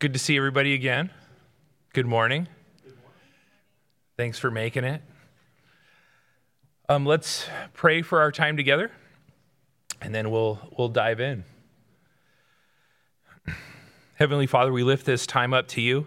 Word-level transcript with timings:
Good 0.00 0.12
to 0.12 0.20
see 0.20 0.36
everybody 0.36 0.74
again. 0.74 1.10
Good 1.92 2.06
morning. 2.06 2.46
Thanks 4.16 4.38
for 4.38 4.48
making 4.48 4.84
it. 4.84 5.02
Um, 6.88 7.04
let's 7.04 7.48
pray 7.74 8.02
for 8.02 8.20
our 8.20 8.30
time 8.30 8.56
together, 8.56 8.92
and 10.00 10.14
then 10.14 10.30
we'll 10.30 10.60
we'll 10.78 10.88
dive 10.88 11.18
in. 11.18 11.42
Heavenly 14.14 14.46
Father, 14.46 14.70
we 14.72 14.84
lift 14.84 15.04
this 15.04 15.26
time 15.26 15.52
up 15.52 15.66
to 15.68 15.80
you 15.80 16.06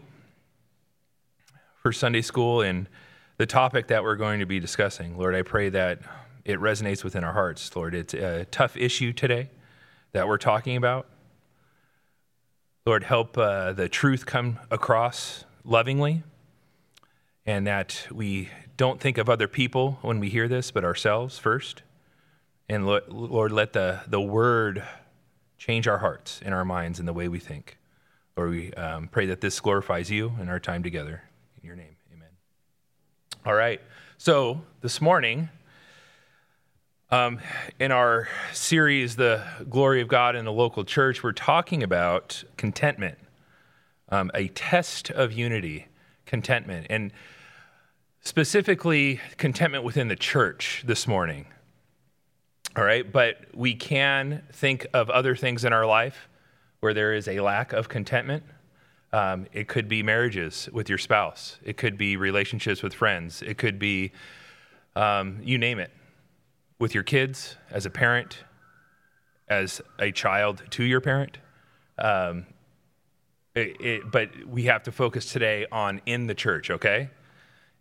for 1.82 1.92
Sunday 1.92 2.22
school 2.22 2.62
and 2.62 2.88
the 3.36 3.46
topic 3.46 3.88
that 3.88 4.04
we're 4.04 4.16
going 4.16 4.40
to 4.40 4.46
be 4.46 4.62
discussing. 4.62 5.18
Lord, 5.18 5.36
I 5.36 5.42
pray 5.42 5.68
that 5.68 6.00
it 6.46 6.62
resonates 6.62 7.04
within 7.04 7.26
our 7.26 7.34
hearts. 7.34 7.76
Lord, 7.76 7.94
it's 7.94 8.14
a 8.14 8.46
tough 8.46 8.78
issue 8.78 9.12
today 9.12 9.50
that 10.14 10.30
we're 10.30 10.38
talking 10.38 10.78
about. 10.78 11.08
Lord, 12.84 13.04
help 13.04 13.38
uh, 13.38 13.74
the 13.74 13.88
truth 13.88 14.26
come 14.26 14.58
across 14.72 15.46
lovingly 15.64 16.24
and 17.46 17.68
that 17.68 18.08
we 18.12 18.50
don't 18.76 19.00
think 19.00 19.20
of 19.20 19.30
other 19.30 19.48
people 19.48 20.00
when 20.02 20.20
we 20.20 20.30
hear 20.30 20.48
this, 20.48 20.72
but 20.72 20.84
ourselves 20.84 21.38
first. 21.38 21.84
And 22.68 22.88
Lord, 22.88 23.52
let 23.52 23.74
the, 23.74 24.02
the 24.08 24.20
word 24.20 24.84
change 25.60 25.88
our 25.88 26.00
hearts 26.00 26.42
and 26.44 26.56
our 26.56 26.66
minds 26.66 26.98
and 26.98 27.08
the 27.08 27.14
way 27.14 27.28
we 27.28 27.38
think. 27.38 27.78
Lord, 28.36 28.50
we 28.50 28.74
um, 28.74 29.08
pray 29.10 29.28
that 29.28 29.42
this 29.42 29.60
glorifies 29.60 30.10
you 30.10 30.34
in 30.42 30.50
our 30.50 30.60
time 30.60 30.82
together. 30.82 31.22
In 31.62 31.68
your 31.68 31.76
name, 31.76 31.98
amen. 32.12 32.30
All 33.46 33.54
right. 33.54 33.80
So 34.18 34.62
this 34.82 35.00
morning, 35.00 35.50
um, 37.12 37.40
in 37.78 37.92
our 37.92 38.30
series, 38.54 39.18
The 39.18 39.46
Glory 39.70 40.02
of 40.02 40.08
God 40.08 40.38
in 40.38 40.46
the 40.46 40.52
Local 40.52 40.86
Church, 40.86 41.22
we're 41.22 41.34
talking 41.34 41.84
about 41.84 42.42
contentment, 42.56 43.18
um, 44.08 44.32
a 44.34 44.48
test 44.50 45.12
of 45.12 45.34
unity, 45.34 45.88
contentment, 46.26 46.88
and 46.90 47.12
specifically 48.22 49.20
contentment 49.36 49.84
within 49.84 50.08
the 50.08 50.16
church 50.16 50.84
this 50.86 51.06
morning. 51.06 51.48
All 52.78 52.86
right, 52.86 53.10
but 53.12 53.44
we 53.54 53.76
can 53.76 54.44
think 54.54 54.88
of 54.94 55.10
other 55.10 55.36
things 55.36 55.66
in 55.66 55.74
our 55.74 55.86
life 55.86 56.30
where 56.80 56.94
there 56.94 57.14
is 57.14 57.28
a 57.28 57.42
lack 57.42 57.74
of 57.74 57.90
contentment. 57.90 58.44
Um, 59.12 59.48
it 59.52 59.68
could 59.68 59.90
be 59.90 60.02
marriages 60.02 60.70
with 60.72 60.88
your 60.88 60.98
spouse, 60.98 61.60
it 61.62 61.76
could 61.76 61.98
be 61.98 62.16
relationships 62.16 62.82
with 62.82 62.94
friends, 62.94 63.42
it 63.42 63.58
could 63.58 63.80
be 63.80 64.14
um, 64.96 65.40
you 65.44 65.58
name 65.58 65.80
it 65.80 65.92
with 66.82 66.96
your 66.96 67.04
kids, 67.04 67.58
as 67.70 67.86
a 67.86 67.92
parent, 67.92 68.40
as 69.48 69.82
a 70.00 70.12
child 70.12 70.64
to 70.72 70.84
your 70.84 71.00
parent. 71.00 71.38
Um, 72.00 72.48
it, 73.54 73.80
it, 73.80 74.12
but 74.12 74.30
we 74.48 74.64
have 74.64 74.82
to 74.84 74.92
focus 74.92 75.32
today 75.32 75.68
on 75.72 76.02
in 76.08 76.26
the 76.26 76.34
church, 76.34 76.72
okay? 76.72 77.12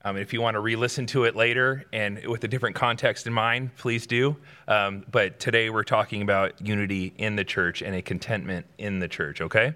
Um, 0.04 0.18
if 0.18 0.34
you 0.34 0.42
want 0.42 0.54
to 0.54 0.60
re 0.60 0.76
listen 0.76 1.06
to 1.06 1.24
it 1.24 1.34
later 1.34 1.86
and 1.94 2.26
with 2.26 2.44
a 2.44 2.48
different 2.48 2.76
context 2.76 3.26
in 3.26 3.32
mind, 3.32 3.74
please 3.76 4.06
do. 4.06 4.36
Um, 4.68 5.06
but 5.10 5.40
today 5.40 5.70
we're 5.70 5.82
talking 5.82 6.20
about 6.20 6.60
unity 6.60 7.14
in 7.16 7.36
the 7.36 7.44
church 7.44 7.80
and 7.80 7.94
a 7.94 8.02
contentment 8.02 8.66
in 8.76 8.98
the 8.98 9.08
church, 9.08 9.40
okay? 9.40 9.72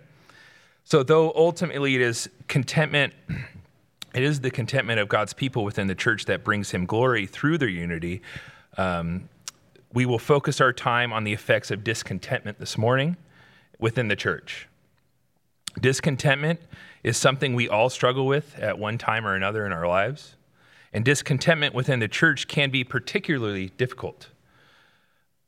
So, 0.85 1.03
though 1.03 1.33
ultimately 1.35 1.95
it 1.95 2.03
is 2.03 2.29
contentment, 2.49 3.15
it 4.15 4.23
is 4.23 4.43
the 4.43 4.51
contentment 4.51 5.01
of 5.01 5.09
God's 5.09 5.33
people 5.33 5.65
within 5.65 5.87
the 5.87 5.95
church 5.95 6.27
that 6.27 6.45
brings 6.45 6.73
him 6.73 6.85
glory 6.85 7.25
through 7.25 7.57
their 7.57 7.69
unity. 7.69 8.21
Um, 8.77 9.29
we 9.93 10.07
will 10.07 10.19
focus 10.19 10.61
our 10.61 10.73
time 10.73 11.13
on 11.13 11.25
the 11.25 11.33
effects 11.33 11.71
of 11.71 11.85
discontentment 11.85 12.59
this 12.59 12.77
morning 12.77 13.17
within 13.79 14.09
the 14.09 14.17
church. 14.17 14.69
Discontentment 15.81 16.61
is 17.03 17.17
something 17.17 17.55
we 17.55 17.69
all 17.69 17.91
struggle 17.91 18.27
with 18.27 18.59
at 18.59 18.79
one 18.79 18.99
time 18.99 19.27
or 19.27 19.35
another 19.35 19.67
in 19.67 19.73
our 19.73 19.87
lives. 19.87 20.37
And 20.93 21.05
discontentment 21.05 21.75
within 21.75 21.99
the 21.99 22.09
church 22.09 22.49
can 22.49 22.71
be 22.71 22.85
particularly 22.85 23.71
difficult. 23.71 24.29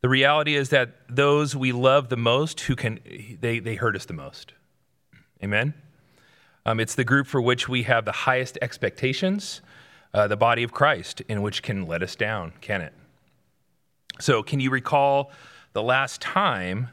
The 0.03 0.09
reality 0.09 0.55
is 0.55 0.69
that 0.71 0.91
those 1.09 1.57
we 1.57 1.73
love 1.73 2.09
the 2.09 2.17
most 2.17 2.61
who 2.61 2.77
can 2.77 3.01
they, 3.41 3.59
they 3.59 3.75
hurt 3.77 3.97
us 3.97 4.05
the 4.05 4.13
most. 4.13 4.53
Amen. 5.43 5.75
Um, 6.65 6.81
it's 6.81 6.95
the 6.95 7.05
group 7.05 7.27
for 7.27 7.41
which 7.41 7.69
we 7.69 7.85
have 7.85 8.05
the 8.05 8.13
highest 8.13 8.59
expectations, 8.61 9.61
uh, 10.13 10.27
the 10.27 10.37
body 10.37 10.63
of 10.63 10.73
Christ, 10.73 11.23
in 11.29 11.43
which 11.43 11.63
can 11.63 11.87
let 11.87 12.03
us 12.03 12.17
down, 12.17 12.53
can 12.61 12.81
it? 12.81 12.93
So, 14.19 14.43
can 14.43 14.61
you 14.61 14.71
recall 14.71 15.31
the 15.75 15.83
last 15.83 16.23
time 16.23 16.89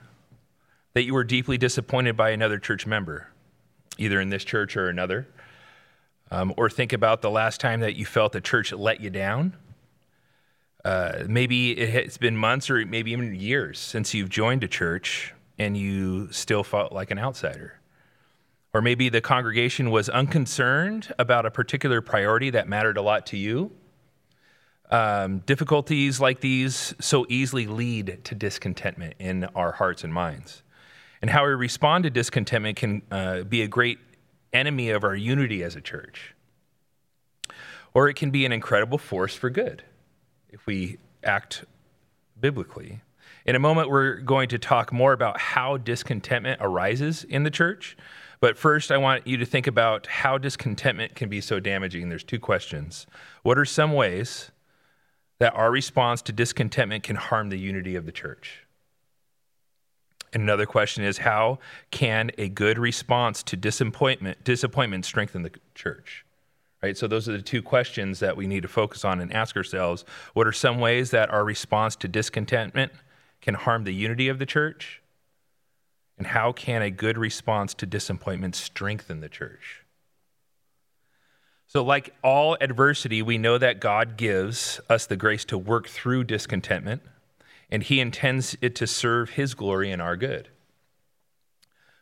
that 0.93 1.03
you 1.03 1.13
were 1.13 1.23
deeply 1.23 1.57
disappointed 1.57 2.17
by 2.17 2.31
another 2.31 2.59
church 2.59 2.85
member, 2.85 3.29
either 3.97 4.19
in 4.19 4.29
this 4.29 4.43
church 4.43 4.75
or 4.75 4.89
another? 4.89 5.27
Um, 6.31 6.53
or 6.57 6.69
think 6.69 6.93
about 6.93 7.21
the 7.21 7.29
last 7.29 7.61
time 7.61 7.79
that 7.81 7.95
you 7.95 8.05
felt 8.05 8.33
the 8.33 8.41
church 8.41 8.73
let 8.73 8.99
you 8.99 9.09
down. 9.09 9.55
Uh, 10.83 11.23
maybe 11.27 11.71
it's 11.71 12.17
been 12.17 12.35
months 12.35 12.69
or 12.69 12.85
maybe 12.85 13.11
even 13.11 13.33
years 13.35 13.79
since 13.79 14.13
you've 14.13 14.29
joined 14.29 14.63
a 14.63 14.67
church 14.67 15.33
and 15.57 15.77
you 15.77 16.29
still 16.31 16.63
felt 16.63 16.91
like 16.91 17.11
an 17.11 17.19
outsider. 17.19 17.79
Or 18.73 18.81
maybe 18.81 19.07
the 19.07 19.21
congregation 19.21 19.91
was 19.91 20.09
unconcerned 20.09 21.13
about 21.17 21.45
a 21.45 21.51
particular 21.51 22.01
priority 22.01 22.49
that 22.49 22.67
mattered 22.67 22.97
a 22.97 23.01
lot 23.01 23.27
to 23.27 23.37
you 23.37 23.71
um, 24.93 25.39
difficulties 25.39 26.21
like 26.21 26.39
these 26.39 26.93
so 27.01 27.25
easily 27.27 27.65
lead 27.65 28.19
to 28.25 28.35
discontentment 28.35 29.15
in 29.17 29.45
our 29.55 29.71
hearts 29.71 30.03
and 30.03 30.13
minds. 30.13 30.61
And 31.19 31.31
how 31.31 31.43
we 31.45 31.53
respond 31.53 32.03
to 32.03 32.11
discontentment 32.11 32.77
can 32.77 33.01
uh, 33.09 33.41
be 33.41 33.63
a 33.63 33.67
great 33.67 33.97
enemy 34.53 34.91
of 34.91 35.03
our 35.03 35.15
unity 35.15 35.63
as 35.63 35.75
a 35.75 35.81
church. 35.81 36.35
Or 37.95 38.07
it 38.07 38.13
can 38.13 38.29
be 38.29 38.45
an 38.45 38.51
incredible 38.51 38.99
force 38.99 39.33
for 39.33 39.49
good 39.49 39.83
if 40.49 40.67
we 40.67 40.99
act 41.23 41.65
biblically. 42.39 43.01
In 43.47 43.55
a 43.55 43.59
moment, 43.59 43.89
we're 43.89 44.17
going 44.17 44.47
to 44.49 44.59
talk 44.59 44.93
more 44.93 45.13
about 45.13 45.39
how 45.39 45.77
discontentment 45.77 46.59
arises 46.61 47.23
in 47.23 47.41
the 47.41 47.51
church. 47.51 47.97
But 48.39 48.59
first, 48.59 48.91
I 48.91 48.97
want 48.97 49.25
you 49.25 49.37
to 49.37 49.45
think 49.45 49.65
about 49.65 50.05
how 50.05 50.37
discontentment 50.37 51.15
can 51.15 51.29
be 51.29 51.41
so 51.41 51.59
damaging. 51.59 52.09
There's 52.09 52.23
two 52.23 52.39
questions. 52.39 53.07
What 53.41 53.57
are 53.57 53.65
some 53.65 53.93
ways 53.93 54.51
that 55.43 55.55
our 55.55 55.71
response 55.71 56.21
to 56.21 56.31
discontentment 56.31 57.03
can 57.03 57.17
harm 57.17 57.49
the 57.49 57.57
unity 57.57 57.97
of 57.97 58.05
the 58.05 58.13
church. 58.13 58.63
And 60.31 60.41
another 60.41 60.65
question 60.65 61.03
is 61.03 61.17
how 61.17 61.59
can 61.91 62.31
a 62.37 62.47
good 62.47 62.79
response 62.79 63.43
to 63.43 63.57
disappointment 63.57 64.41
disappointment 64.45 65.03
strengthen 65.03 65.41
the 65.41 65.51
church? 65.75 66.25
Right? 66.81 66.97
So 66.97 67.07
those 67.07 67.27
are 67.27 67.33
the 67.33 67.41
two 67.41 67.61
questions 67.61 68.21
that 68.21 68.37
we 68.37 68.47
need 68.47 68.61
to 68.61 68.69
focus 68.69 69.03
on 69.03 69.19
and 69.19 69.33
ask 69.33 69.57
ourselves. 69.57 70.05
What 70.33 70.47
are 70.47 70.53
some 70.53 70.79
ways 70.79 71.11
that 71.11 71.29
our 71.29 71.43
response 71.43 71.97
to 71.97 72.07
discontentment 72.07 72.93
can 73.41 73.55
harm 73.55 73.83
the 73.83 73.93
unity 73.93 74.29
of 74.29 74.39
the 74.39 74.45
church? 74.45 75.01
And 76.17 76.27
how 76.27 76.53
can 76.53 76.81
a 76.81 76.89
good 76.89 77.17
response 77.17 77.73
to 77.73 77.85
disappointment 77.85 78.55
strengthen 78.55 79.19
the 79.19 79.27
church? 79.27 79.82
So, 81.75 81.83
like 81.83 82.13
all 82.23 82.55
adversity, 82.61 83.23
we 83.23 83.39
know 83.39 83.57
that 83.57 83.79
God 83.79 84.15
gives 84.15 84.79
us 84.91 85.07
the 85.07 85.17
grace 85.17 85.43
to 85.45 85.57
work 85.57 85.87
through 85.87 86.25
discontentment, 86.25 87.01
and 87.71 87.81
He 87.81 87.99
intends 87.99 88.55
it 88.61 88.75
to 88.75 88.85
serve 88.85 89.31
His 89.31 89.55
glory 89.55 89.89
and 89.89 89.99
our 89.99 90.15
good. 90.15 90.49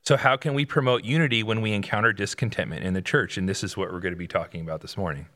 So, 0.03 0.17
how 0.17 0.35
can 0.35 0.55
we 0.55 0.65
promote 0.65 1.05
unity 1.05 1.41
when 1.41 1.61
we 1.61 1.71
encounter 1.71 2.11
discontentment 2.11 2.83
in 2.83 2.93
the 2.93 3.01
church? 3.01 3.37
And 3.37 3.47
this 3.47 3.63
is 3.63 3.77
what 3.77 3.93
we're 3.93 4.01
going 4.01 4.13
to 4.13 4.19
be 4.19 4.27
talking 4.27 4.59
about 4.59 4.81
this 4.81 4.97
morning. 4.97 5.27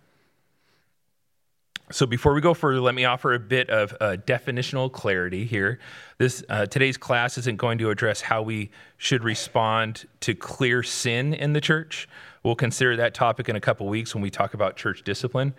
So, 1.89 2.05
before 2.05 2.33
we 2.33 2.41
go 2.41 2.53
further, 2.53 2.81
let 2.81 2.93
me 2.93 3.05
offer 3.05 3.35
a 3.35 3.39
bit 3.39 3.69
of 3.69 3.93
uh, 4.01 4.17
definitional 4.27 4.91
clarity 4.91 5.45
here. 5.45 5.79
This 6.17 6.43
uh, 6.49 6.65
today's 6.65 6.97
class 6.97 7.37
isn't 7.37 7.55
going 7.55 7.77
to 7.77 7.89
address 7.89 8.19
how 8.19 8.41
we 8.41 8.69
should 8.97 9.23
respond 9.23 10.07
to 10.19 10.35
clear 10.35 10.83
sin 10.83 11.33
in 11.33 11.53
the 11.53 11.61
church. 11.61 12.09
We'll 12.45 12.53
consider 12.53 12.95
that 12.97 13.15
topic 13.15 13.49
in 13.49 13.55
a 13.55 13.59
couple 13.59 13.87
weeks 13.87 14.13
when 14.13 14.21
we 14.21 14.29
talk 14.29 14.53
about 14.53 14.75
church 14.75 15.01
discipline. 15.01 15.55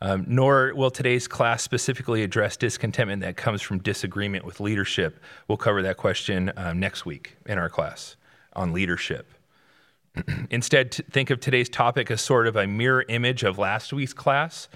Um, 0.00 0.24
nor 0.28 0.72
will 0.72 0.92
today's 0.92 1.26
class 1.26 1.60
specifically 1.60 2.22
address 2.22 2.56
discontentment 2.56 3.22
that 3.22 3.36
comes 3.36 3.60
from 3.62 3.78
disagreement 3.80 4.44
with 4.44 4.60
leadership. 4.60 5.18
We'll 5.48 5.58
cover 5.58 5.82
that 5.82 5.96
question 5.96 6.52
um, 6.56 6.78
next 6.78 7.04
week 7.04 7.36
in 7.46 7.58
our 7.58 7.68
class 7.68 8.14
on 8.52 8.72
leadership. 8.72 9.32
Instead, 10.50 10.94
think 11.10 11.30
of 11.30 11.40
today's 11.40 11.68
topic 11.68 12.12
as 12.12 12.20
sort 12.20 12.46
of 12.46 12.54
a 12.54 12.68
mirror 12.68 13.04
image 13.08 13.42
of 13.42 13.58
last 13.58 13.92
week's 13.92 14.12
class, 14.12 14.68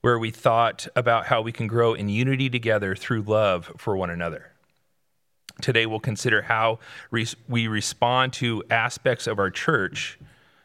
where 0.00 0.16
we 0.16 0.30
thought 0.30 0.86
about 0.94 1.26
how 1.26 1.42
we 1.42 1.50
can 1.50 1.66
grow 1.66 1.94
in 1.94 2.08
unity 2.08 2.48
together 2.48 2.94
through 2.94 3.22
love 3.22 3.72
for 3.78 3.96
one 3.96 4.10
another. 4.10 4.52
Today, 5.60 5.86
we'll 5.86 5.98
consider 5.98 6.42
how 6.42 6.78
we 7.10 7.66
respond 7.66 8.32
to 8.34 8.62
aspects 8.70 9.26
of 9.26 9.40
our 9.40 9.50
church 9.50 10.20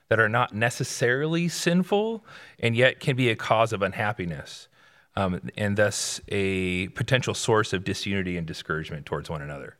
that 0.09 0.19
are 0.19 0.29
not 0.29 0.53
necessarily 0.53 1.47
sinful 1.47 2.25
and 2.59 2.75
yet 2.75 2.99
can 2.99 3.15
be 3.15 3.29
a 3.29 3.35
cause 3.35 3.71
of 3.71 3.81
unhappiness 3.81 4.67
um, 5.15 5.39
and 5.57 5.77
thus 5.77 6.19
a 6.29 6.87
potential 6.89 7.33
source 7.33 7.73
of 7.73 7.83
disunity 7.83 8.37
and 8.37 8.45
discouragement 8.45 9.05
towards 9.05 9.29
one 9.29 9.41
another. 9.41 9.77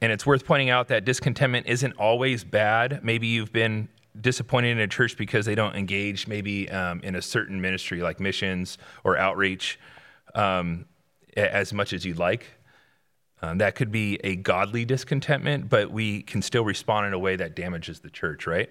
And 0.00 0.10
it's 0.10 0.26
worth 0.26 0.44
pointing 0.44 0.70
out 0.70 0.88
that 0.88 1.04
discontentment 1.04 1.66
isn't 1.66 1.92
always 1.94 2.44
bad. 2.44 3.04
Maybe 3.04 3.28
you've 3.28 3.52
been 3.52 3.88
disappointed 4.20 4.70
in 4.70 4.80
a 4.80 4.88
church 4.88 5.16
because 5.16 5.46
they 5.46 5.54
don't 5.54 5.76
engage 5.76 6.26
maybe 6.26 6.68
um, 6.70 7.00
in 7.02 7.14
a 7.14 7.22
certain 7.22 7.60
ministry 7.60 8.00
like 8.00 8.18
missions 8.18 8.78
or 9.04 9.16
outreach 9.16 9.78
um, 10.34 10.86
as 11.36 11.72
much 11.72 11.92
as 11.92 12.04
you'd 12.04 12.18
like. 12.18 12.46
Um, 13.40 13.58
that 13.58 13.76
could 13.76 13.92
be 13.92 14.18
a 14.24 14.36
godly 14.36 14.84
discontentment, 14.84 15.68
but 15.68 15.90
we 15.90 16.22
can 16.22 16.42
still 16.42 16.64
respond 16.64 17.06
in 17.06 17.12
a 17.12 17.18
way 17.18 17.36
that 17.36 17.54
damages 17.54 18.00
the 18.00 18.10
church, 18.10 18.46
right? 18.46 18.68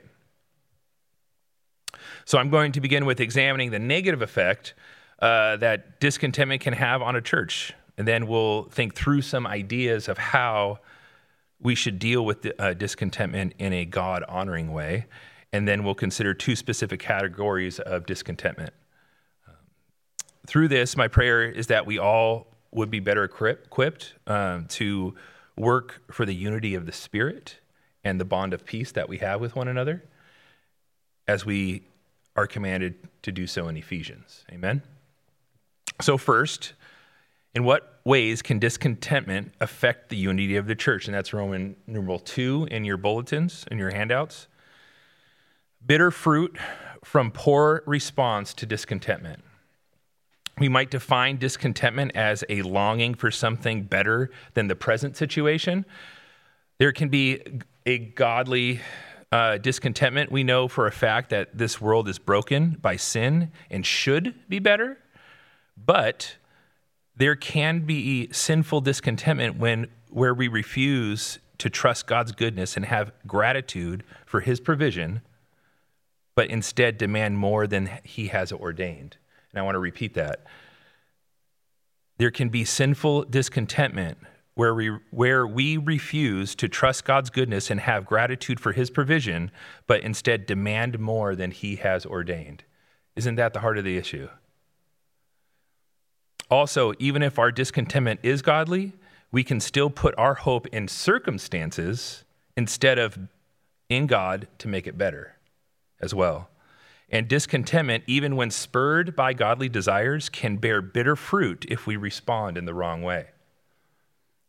So 2.25 2.37
I'm 2.37 2.49
going 2.49 2.73
to 2.73 2.81
begin 2.81 3.05
with 3.05 3.19
examining 3.19 3.71
the 3.71 3.79
negative 3.79 4.21
effect 4.21 4.73
uh, 5.19 5.55
that 5.57 5.99
discontentment 5.99 6.61
can 6.61 6.73
have 6.73 7.01
on 7.01 7.15
a 7.15 7.21
church. 7.21 7.73
And 7.97 8.07
then 8.07 8.27
we'll 8.27 8.63
think 8.63 8.93
through 8.93 9.21
some 9.21 9.47
ideas 9.47 10.07
of 10.07 10.17
how 10.17 10.79
we 11.59 11.73
should 11.73 11.97
deal 11.97 12.23
with 12.23 12.43
the, 12.43 12.61
uh, 12.61 12.73
discontentment 12.73 13.53
in 13.57 13.73
a 13.73 13.85
God 13.85 14.23
honoring 14.27 14.71
way. 14.71 15.05
And 15.51 15.67
then 15.67 15.83
we'll 15.83 15.95
consider 15.95 16.33
two 16.33 16.55
specific 16.55 16.99
categories 16.99 17.79
of 17.79 18.05
discontentment. 18.05 18.73
Um, 19.47 19.55
through 20.45 20.67
this, 20.67 20.95
my 20.95 21.07
prayer 21.07 21.43
is 21.43 21.67
that 21.67 21.85
we 21.85 21.97
all 21.97 22.47
would 22.71 22.89
be 22.89 22.99
better 22.99 23.23
equipped 23.23 24.13
um, 24.27 24.65
to 24.67 25.15
work 25.55 26.01
for 26.11 26.25
the 26.25 26.35
unity 26.35 26.75
of 26.75 26.85
the 26.85 26.91
Spirit 26.91 27.57
and 28.03 28.19
the 28.19 28.25
bond 28.25 28.53
of 28.53 28.65
peace 28.65 28.91
that 28.91 29.09
we 29.09 29.17
have 29.17 29.41
with 29.41 29.55
one 29.55 29.67
another 29.67 30.03
as 31.27 31.45
we 31.45 31.83
are 32.35 32.47
commanded 32.47 32.95
to 33.23 33.31
do 33.31 33.47
so 33.47 33.67
in 33.67 33.75
Ephesians. 33.75 34.45
Amen? 34.51 34.81
So, 35.99 36.17
first, 36.17 36.73
in 37.55 37.63
what 37.63 37.99
ways 38.05 38.41
can 38.41 38.59
discontentment 38.59 39.53
affect 39.59 40.09
the 40.09 40.15
unity 40.15 40.55
of 40.55 40.67
the 40.67 40.75
church? 40.75 41.07
And 41.07 41.15
that's 41.15 41.33
Roman 41.33 41.75
numeral 41.87 42.19
2 42.19 42.67
in 42.69 42.85
your 42.85 42.97
bulletins, 42.97 43.65
in 43.71 43.79
your 43.79 43.89
handouts. 43.89 44.47
Bitter 45.83 46.11
fruit 46.11 46.57
from 47.03 47.31
poor 47.31 47.83
response 47.85 48.53
to 48.55 48.65
discontentment. 48.65 49.43
We 50.59 50.69
might 50.69 50.89
define 50.89 51.37
discontentment 51.37 52.13
as 52.15 52.43
a 52.49 52.63
longing 52.63 53.13
for 53.13 53.29
something 53.29 53.83
better 53.83 54.31
than 54.53 54.67
the 54.67 54.75
present 54.75 55.15
situation. 55.15 55.85
There 56.79 56.91
can 56.91 57.09
be 57.09 57.41
a 57.85 57.99
godly 57.99 58.81
uh, 59.31 59.57
discontentment. 59.57 60.31
We 60.31 60.43
know 60.43 60.67
for 60.67 60.87
a 60.87 60.91
fact 60.91 61.29
that 61.29 61.57
this 61.57 61.79
world 61.79 62.07
is 62.07 62.17
broken 62.17 62.77
by 62.81 62.95
sin 62.95 63.51
and 63.69 63.85
should 63.85 64.33
be 64.49 64.59
better, 64.59 64.97
but 65.77 66.37
there 67.15 67.35
can 67.35 67.81
be 67.81 68.31
sinful 68.31 68.81
discontentment 68.81 69.57
when 69.57 69.87
where 70.09 70.33
we 70.33 70.47
refuse 70.47 71.39
to 71.57 71.69
trust 71.69 72.07
God's 72.07 72.31
goodness 72.31 72.77
and 72.77 72.85
have 72.85 73.11
gratitude 73.25 74.03
for 74.25 74.39
his 74.39 74.59
provision, 74.59 75.21
but 76.35 76.49
instead 76.49 76.97
demand 76.97 77.37
more 77.37 77.67
than 77.67 77.99
he 78.03 78.27
has 78.27 78.51
ordained. 78.51 79.17
And 79.57 79.63
I 79.63 79.65
want 79.65 79.73
to 79.73 79.79
repeat 79.79 80.13
that. 80.13 80.45
There 82.19 82.29
can 82.29 82.49
be 82.49 82.63
sinful 82.63 83.23
discontentment 83.23 84.19
where 84.53 84.75
we, 84.75 84.95
where 85.09 85.47
we 85.47 85.77
refuse 85.77 86.53
to 86.57 86.67
trust 86.67 87.05
God's 87.05 87.31
goodness 87.31 87.71
and 87.71 87.79
have 87.79 88.05
gratitude 88.05 88.59
for 88.59 88.71
his 88.71 88.91
provision, 88.91 89.49
but 89.87 90.01
instead 90.01 90.45
demand 90.45 90.99
more 90.99 91.35
than 91.35 91.49
he 91.49 91.77
has 91.77 92.05
ordained. 92.05 92.65
Isn't 93.15 93.33
that 93.37 93.53
the 93.53 93.61
heart 93.61 93.79
of 93.79 93.83
the 93.83 93.97
issue? 93.97 94.29
Also, 96.51 96.93
even 96.99 97.23
if 97.23 97.39
our 97.39 97.51
discontentment 97.51 98.19
is 98.21 98.43
godly, 98.43 98.93
we 99.31 99.43
can 99.43 99.59
still 99.59 99.89
put 99.89 100.13
our 100.19 100.35
hope 100.35 100.67
in 100.67 100.87
circumstances 100.87 102.25
instead 102.55 102.99
of 102.99 103.17
in 103.89 104.05
God 104.05 104.47
to 104.59 104.67
make 104.67 104.85
it 104.85 104.99
better 104.99 105.35
as 105.99 106.13
well. 106.13 106.51
And 107.09 107.27
discontentment, 107.27 108.03
even 108.05 108.35
when 108.35 108.51
spurred 108.51 109.15
by 109.15 109.33
godly 109.33 109.69
desires, 109.69 110.27
can 110.27 110.57
bear 110.57 110.81
bitter 110.81 111.15
fruit 111.15 111.65
if 111.69 111.87
we 111.87 111.95
respond 111.95 112.57
in 112.57 112.65
the 112.65 112.73
wrong 112.73 113.01
way. 113.01 113.27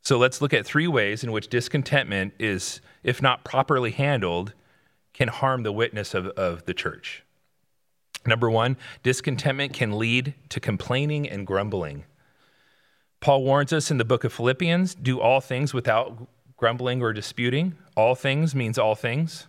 So 0.03 0.19
let's 0.19 0.41
look 0.41 0.53
at 0.53 0.67
three 0.67 0.89
ways 0.89 1.23
in 1.23 1.31
which 1.31 1.49
discontentment 1.49 2.35
is, 2.39 2.81
if 3.05 3.23
not 3.23 3.45
properly 3.45 3.91
handled, 3.91 4.55
can 5.13 5.29
harm 5.29 5.63
the 5.63 5.73
witness 5.73 6.15
of, 6.15 6.29
of 6.29 6.65
the 6.65 6.75
church. 6.75 7.23
Number 8.27 8.51
one, 8.51 8.77
discontentment 9.03 9.73
can 9.73 9.99
lead 9.99 10.35
to 10.49 10.61
complaining 10.61 11.29
and 11.29 11.47
grumbling. 11.47 12.05
Paul 13.21 13.45
warns 13.45 13.73
us 13.73 13.91
in 13.91 13.99
the 13.99 14.05
book 14.05 14.25
of 14.25 14.33
Philippians 14.33 14.95
do 14.95 15.21
all 15.21 15.41
things 15.41 15.75
without 15.75 16.29
grumbling 16.57 17.03
or 17.03 17.13
disputing. 17.13 17.77
All 17.97 18.15
things 18.15 18.55
means 18.55 18.79
all 18.79 18.95
things. 18.95 19.47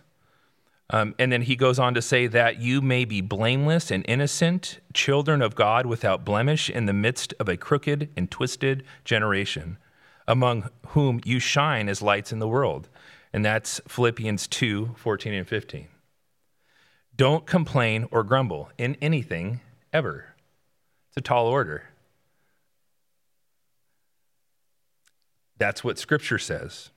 Um, 0.92 1.14
and 1.20 1.30
then 1.30 1.42
he 1.42 1.54
goes 1.54 1.78
on 1.78 1.94
to 1.94 2.02
say 2.02 2.26
that 2.26 2.60
you 2.60 2.82
may 2.82 3.04
be 3.04 3.20
blameless 3.20 3.92
and 3.92 4.04
innocent, 4.08 4.80
children 4.92 5.40
of 5.40 5.54
God 5.54 5.86
without 5.86 6.24
blemish 6.24 6.68
in 6.68 6.86
the 6.86 6.92
midst 6.92 7.32
of 7.38 7.48
a 7.48 7.56
crooked 7.56 8.10
and 8.16 8.28
twisted 8.28 8.84
generation, 9.04 9.78
among 10.26 10.68
whom 10.88 11.20
you 11.24 11.38
shine 11.38 11.88
as 11.88 12.02
lights 12.02 12.32
in 12.32 12.40
the 12.40 12.48
world. 12.48 12.88
And 13.32 13.44
that's 13.44 13.80
Philippians 13.86 14.48
2 14.48 14.96
14 14.96 15.32
and 15.32 15.48
15. 15.48 15.86
Don't 17.14 17.46
complain 17.46 18.08
or 18.10 18.24
grumble 18.24 18.70
in 18.76 18.96
anything 19.00 19.60
ever. 19.92 20.34
It's 21.08 21.18
a 21.18 21.20
tall 21.20 21.46
order. 21.46 21.84
That's 25.56 25.84
what 25.84 25.98
Scripture 25.98 26.38
says. 26.38 26.90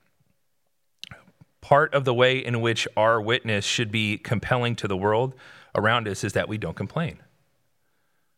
Part 1.63 1.94
of 1.94 2.04
the 2.04 2.13
way 2.13 2.39
in 2.39 2.60
which 2.60 2.89
our 2.98 3.21
witness 3.21 3.63
should 3.63 3.89
be 3.89 4.18
compelling 4.18 4.75
to 4.75 4.88
the 4.88 4.98
world 4.98 5.33
around 5.74 6.10
us 6.10 6.25
is 6.25 6.33
that 6.33 6.50
we 6.50 6.57
don't 6.57 6.75
complain. 6.75 7.19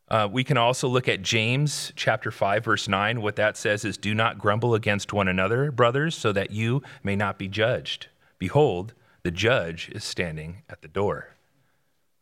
Uh, 0.07 0.29
we 0.31 0.43
can 0.43 0.57
also 0.57 0.87
look 0.87 1.09
at 1.09 1.23
James 1.23 1.91
chapter 1.95 2.29
5, 2.29 2.63
verse 2.63 2.87
9. 2.87 3.23
What 3.23 3.35
that 3.37 3.57
says 3.57 3.83
is, 3.83 3.97
Do 3.97 4.13
not 4.13 4.37
grumble 4.37 4.75
against 4.75 5.11
one 5.11 5.27
another, 5.27 5.71
brothers, 5.71 6.15
so 6.15 6.31
that 6.33 6.51
you 6.51 6.83
may 7.01 7.15
not 7.15 7.39
be 7.39 7.47
judged. 7.47 8.09
Behold, 8.37 8.93
the 9.23 9.31
judge 9.31 9.89
is 9.89 10.03
standing 10.03 10.61
at 10.69 10.83
the 10.83 10.87
door 10.87 11.35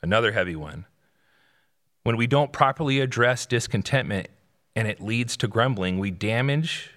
another 0.01 0.31
heavy 0.31 0.55
one. 0.55 0.85
When 2.03 2.15
we 2.15 2.27
don't 2.27 2.53
properly 2.53 3.01
address 3.01 3.45
discontentment 3.45 4.27
and 4.73 4.87
it 4.87 5.01
leads 5.01 5.35
to 5.37 5.49
grumbling, 5.49 5.99
we 5.99 6.11
damage 6.11 6.91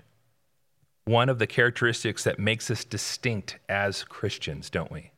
one 1.07 1.29
of 1.29 1.39
the 1.39 1.47
characteristics 1.47 2.25
that 2.25 2.39
makes 2.39 2.71
us 2.71 2.85
distinct 2.85 3.59
as 3.69 4.05
Christians, 4.05 4.69
don't 4.69 4.93
we? 4.93 5.13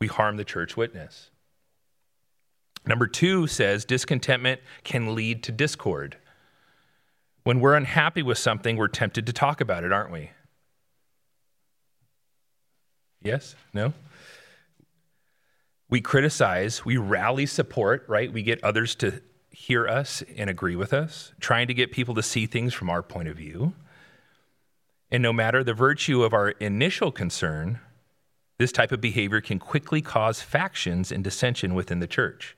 We 0.00 0.06
harm 0.06 0.36
the 0.36 0.44
church 0.44 0.76
witness. 0.76 1.30
Number 2.86 3.06
two 3.06 3.46
says 3.46 3.84
discontentment 3.84 4.60
can 4.82 5.14
lead 5.14 5.42
to 5.44 5.52
discord. 5.52 6.16
When 7.42 7.60
we're 7.60 7.74
unhappy 7.74 8.22
with 8.22 8.38
something, 8.38 8.76
we're 8.76 8.88
tempted 8.88 9.26
to 9.26 9.32
talk 9.32 9.60
about 9.60 9.84
it, 9.84 9.92
aren't 9.92 10.10
we? 10.10 10.30
Yes? 13.22 13.54
No? 13.72 13.92
we 15.94 16.00
criticize, 16.00 16.84
we 16.84 16.96
rally 16.96 17.46
support, 17.46 18.04
right? 18.08 18.32
We 18.32 18.42
get 18.42 18.64
others 18.64 18.96
to 18.96 19.22
hear 19.50 19.86
us 19.86 20.24
and 20.36 20.50
agree 20.50 20.74
with 20.74 20.92
us, 20.92 21.32
trying 21.38 21.68
to 21.68 21.74
get 21.74 21.92
people 21.92 22.16
to 22.16 22.22
see 22.22 22.46
things 22.46 22.74
from 22.74 22.90
our 22.90 23.00
point 23.00 23.28
of 23.28 23.36
view. 23.36 23.74
And 25.14 25.22
no 25.22 25.32
matter 25.32 25.62
the 25.62 25.74
virtue 25.74 26.24
of 26.24 26.34
our 26.34 26.48
initial 26.48 27.12
concern, 27.12 27.78
this 28.58 28.72
type 28.72 28.90
of 28.90 29.00
behavior 29.00 29.40
can 29.40 29.60
quickly 29.60 30.02
cause 30.02 30.42
factions 30.42 31.12
and 31.12 31.22
dissension 31.22 31.72
within 31.72 32.00
the 32.00 32.08
church. 32.08 32.56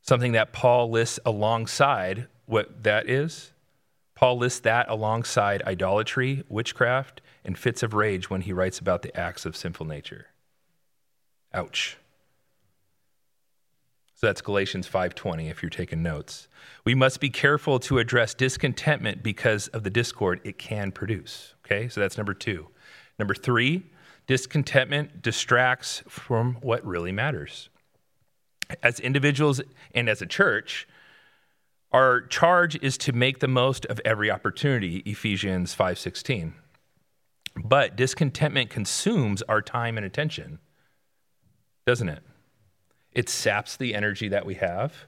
Something 0.00 0.30
that 0.30 0.52
Paul 0.52 0.88
lists 0.88 1.18
alongside 1.26 2.28
what 2.46 2.84
that 2.84 3.10
is. 3.10 3.50
Paul 4.14 4.38
lists 4.38 4.60
that 4.60 4.88
alongside 4.88 5.64
idolatry, 5.66 6.44
witchcraft, 6.48 7.20
and 7.44 7.58
fits 7.58 7.82
of 7.82 7.92
rage 7.92 8.30
when 8.30 8.42
he 8.42 8.52
writes 8.52 8.78
about 8.78 9.02
the 9.02 9.18
acts 9.18 9.44
of 9.44 9.56
sinful 9.56 9.86
nature. 9.86 10.26
Ouch. 11.52 11.96
So 14.14 14.28
that's 14.28 14.42
Galatians 14.42 14.86
5:20 14.86 15.50
if 15.50 15.60
you're 15.60 15.70
taking 15.70 16.04
notes. 16.04 16.46
We 16.84 16.94
must 16.94 17.18
be 17.18 17.30
careful 17.30 17.80
to 17.80 17.98
address 17.98 18.32
discontentment 18.32 19.24
because 19.24 19.66
of 19.66 19.82
the 19.82 19.90
discord 19.90 20.40
it 20.44 20.56
can 20.56 20.92
produce. 20.92 21.53
Okay? 21.64 21.88
So 21.88 22.00
that's 22.00 22.16
number 22.16 22.34
2. 22.34 22.68
Number 23.18 23.34
3, 23.34 23.82
discontentment 24.26 25.22
distracts 25.22 26.02
from 26.08 26.54
what 26.56 26.84
really 26.84 27.12
matters. 27.12 27.68
As 28.82 28.98
individuals 29.00 29.60
and 29.94 30.08
as 30.08 30.22
a 30.22 30.26
church, 30.26 30.88
our 31.92 32.22
charge 32.22 32.76
is 32.82 32.98
to 32.98 33.12
make 33.12 33.38
the 33.38 33.48
most 33.48 33.86
of 33.86 34.00
every 34.04 34.30
opportunity, 34.30 34.96
Ephesians 35.06 35.74
5:16. 35.74 36.54
But 37.54 37.94
discontentment 37.94 38.68
consumes 38.68 39.42
our 39.42 39.62
time 39.62 39.96
and 39.96 40.04
attention, 40.04 40.58
doesn't 41.86 42.08
it? 42.08 42.24
It 43.12 43.28
saps 43.28 43.76
the 43.76 43.94
energy 43.94 44.26
that 44.28 44.44
we 44.44 44.54
have. 44.54 45.06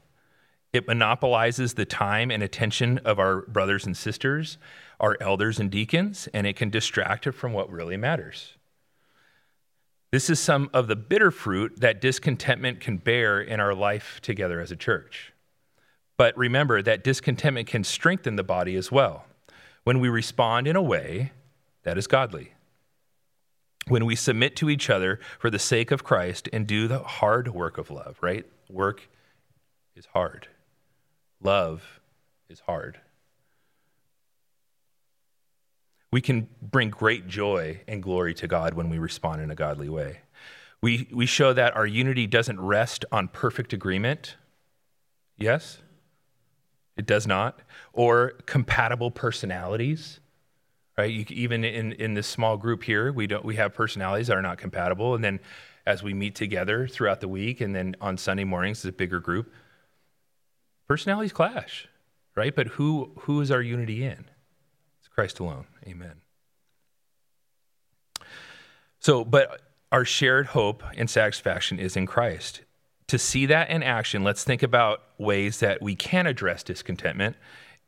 It 0.73 0.87
monopolizes 0.87 1.75
the 1.75 1.85
time 1.87 2.31
and 2.31 2.43
attention 2.43 2.99
of 2.99 3.19
our 3.19 3.41
brothers 3.43 3.85
and 3.85 3.97
sisters, 3.97 4.59
our 5.01 5.17
elders 5.21 5.59
and 5.59 5.71
deacons, 5.71 6.29
and 6.33 6.47
it 6.47 6.57
can 6.57 6.71
distract 6.71 7.27
it 7.27 7.33
from 7.33 7.53
what 7.53 7.71
really 7.71 7.97
matters. 7.97 8.55
This 10.13 10.31
is 10.31 10.41
some 10.41 10.71
of 10.73 10.87
the 10.87 10.97
bitter 10.97 11.31
fruit 11.31 11.81
that 11.81 12.01
discontentment 12.01 12.81
can 12.81 12.97
bear 12.97 13.41
in 13.41 13.61
our 13.61 13.75
life 13.75 14.21
together 14.23 14.61
as 14.61 14.71
a 14.71 14.77
church. 14.77 15.33
But 16.17 16.37
remember 16.39 16.81
that 16.81 17.05
discontentment 17.05 17.69
can 17.69 17.85
strengthen 17.85 18.37
the 18.37 18.45
body 18.45 18.77
as 18.77 18.91
well 18.91 19.27
when 19.85 20.01
we 20.01 20.09
respond 20.09 20.67
in 20.67 20.77
a 20.77 20.83
way 20.83 21.33
that 21.83 21.99
is 21.99 22.07
godly. 22.07 22.53
When 23.89 24.07
we 24.07 24.17
submit 24.17 24.57
to 24.57 24.71
each 24.71 24.91
other 24.91 25.21
for 25.39 25.51
the 25.51 25.59
sake 25.59 25.91
of 25.91 26.03
Christ 26.03 26.49
and 26.53 26.67
do 26.67 26.89
the 26.89 27.01
hard 27.01 27.49
work 27.49 27.79
of 27.79 27.91
love, 27.91 28.17
right? 28.21 28.45
Work 28.69 29.09
is 29.95 30.07
hard, 30.07 30.49
love 31.43 32.01
is 32.49 32.61
hard. 32.61 33.01
We 36.17 36.23
can 36.23 36.49
bring 36.63 36.89
great 36.89 37.29
joy 37.29 37.83
and 37.87 38.03
glory 38.03 38.33
to 38.37 38.49
God 38.49 38.73
when 38.73 38.89
we 38.89 38.97
respond 38.97 39.43
in 39.43 39.51
a 39.51 39.55
godly 39.55 39.91
way. 39.91 40.21
We, 40.81 41.09
we 41.13 41.27
show 41.27 41.53
that 41.53 41.77
our 41.77 41.87
unity 41.87 42.27
doesn't 42.27 42.59
rest 42.59 43.05
on 43.13 43.29
perfect 43.29 43.75
agreement. 43.75 44.37
Yes? 45.37 45.77
It 46.97 47.05
does 47.05 47.27
not. 47.27 47.61
Or 47.93 48.31
compatible 48.47 49.11
personalities. 49.11 50.21
Right? 50.97 51.13
You, 51.13 51.27
even 51.29 51.65
in, 51.65 51.93
in 51.93 52.15
this 52.15 52.27
small 52.27 52.57
group 52.57 52.85
here, 52.85 53.13
we, 53.13 53.27
don't, 53.27 53.45
we 53.45 53.57
have 53.57 53.75
personalities 53.75 54.29
that 54.29 54.39
are 54.39 54.43
not 54.43 54.57
compatible. 54.57 55.15
And 55.15 55.23
then 55.23 55.39
as 55.85 56.03
we 56.03 56.15
meet 56.15 56.35
together 56.35 56.89
throughout 56.89 57.21
the 57.21 57.29
week 57.29 57.61
and 57.61 57.77
then 57.77 57.95
on 58.01 58.17
Sunday 58.17 58.45
mornings, 58.45 58.79
it's 58.79 58.87
a 58.87 58.93
bigger 58.93 59.21
group, 59.21 59.53
personalities 60.89 61.35
clash, 61.35 61.89
right? 62.35 62.57
But 62.57 62.69
who, 62.69 63.13
who 63.19 63.43
is 63.43 63.51
our 63.51 63.61
unity 63.61 64.03
in? 64.03 64.25
It's 65.01 65.09
Christ 65.15 65.41
alone. 65.41 65.67
Amen. 65.87 66.21
So, 68.99 69.25
but 69.25 69.63
our 69.93 70.05
shared 70.05 70.47
hope 70.47 70.83
and 70.97 71.09
satisfaction 71.09 71.79
is 71.79 71.97
in 71.97 72.07
Christ. 72.07 72.63
To 73.09 73.19
see 73.19 73.47
that 73.47 73.71
in 73.71 73.83
action, 73.85 74.25
let's 74.25 74.43
think 74.43 74.63
about 74.65 75.03
ways 75.17 75.61
that 75.61 75.81
we 75.81 75.95
can 75.95 76.27
address 76.27 76.65
discontentment 76.65 77.37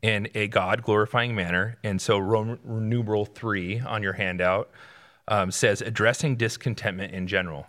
in 0.01 0.29
a 0.35 0.47
God 0.47 0.83
glorifying 0.83 1.35
manner. 1.35 1.77
And 1.83 2.01
so, 2.01 2.19
Roman 2.19 2.61
numeral 2.65 3.25
three 3.25 3.81
on 3.81 4.03
your 4.03 4.13
handout 4.13 4.71
um, 5.27 5.51
says 5.51 5.83
addressing 5.83 6.37
discontentment 6.37 7.13
in 7.13 7.27
general. 7.27 7.67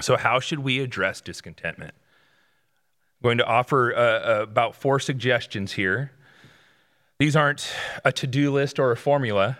So, 0.00 0.16
how 0.16 0.38
should 0.40 0.58
we 0.58 0.80
address 0.80 1.20
discontentment? 1.20 1.94
I'm 3.22 3.28
going 3.28 3.38
to 3.38 3.46
offer 3.46 3.94
uh, 3.94 4.42
about 4.42 4.76
four 4.76 5.00
suggestions 5.00 5.72
here. 5.72 6.12
These 7.24 7.36
aren't 7.36 7.72
a 8.04 8.12
to 8.12 8.26
do 8.26 8.52
list 8.52 8.78
or 8.78 8.92
a 8.92 8.98
formula. 8.98 9.56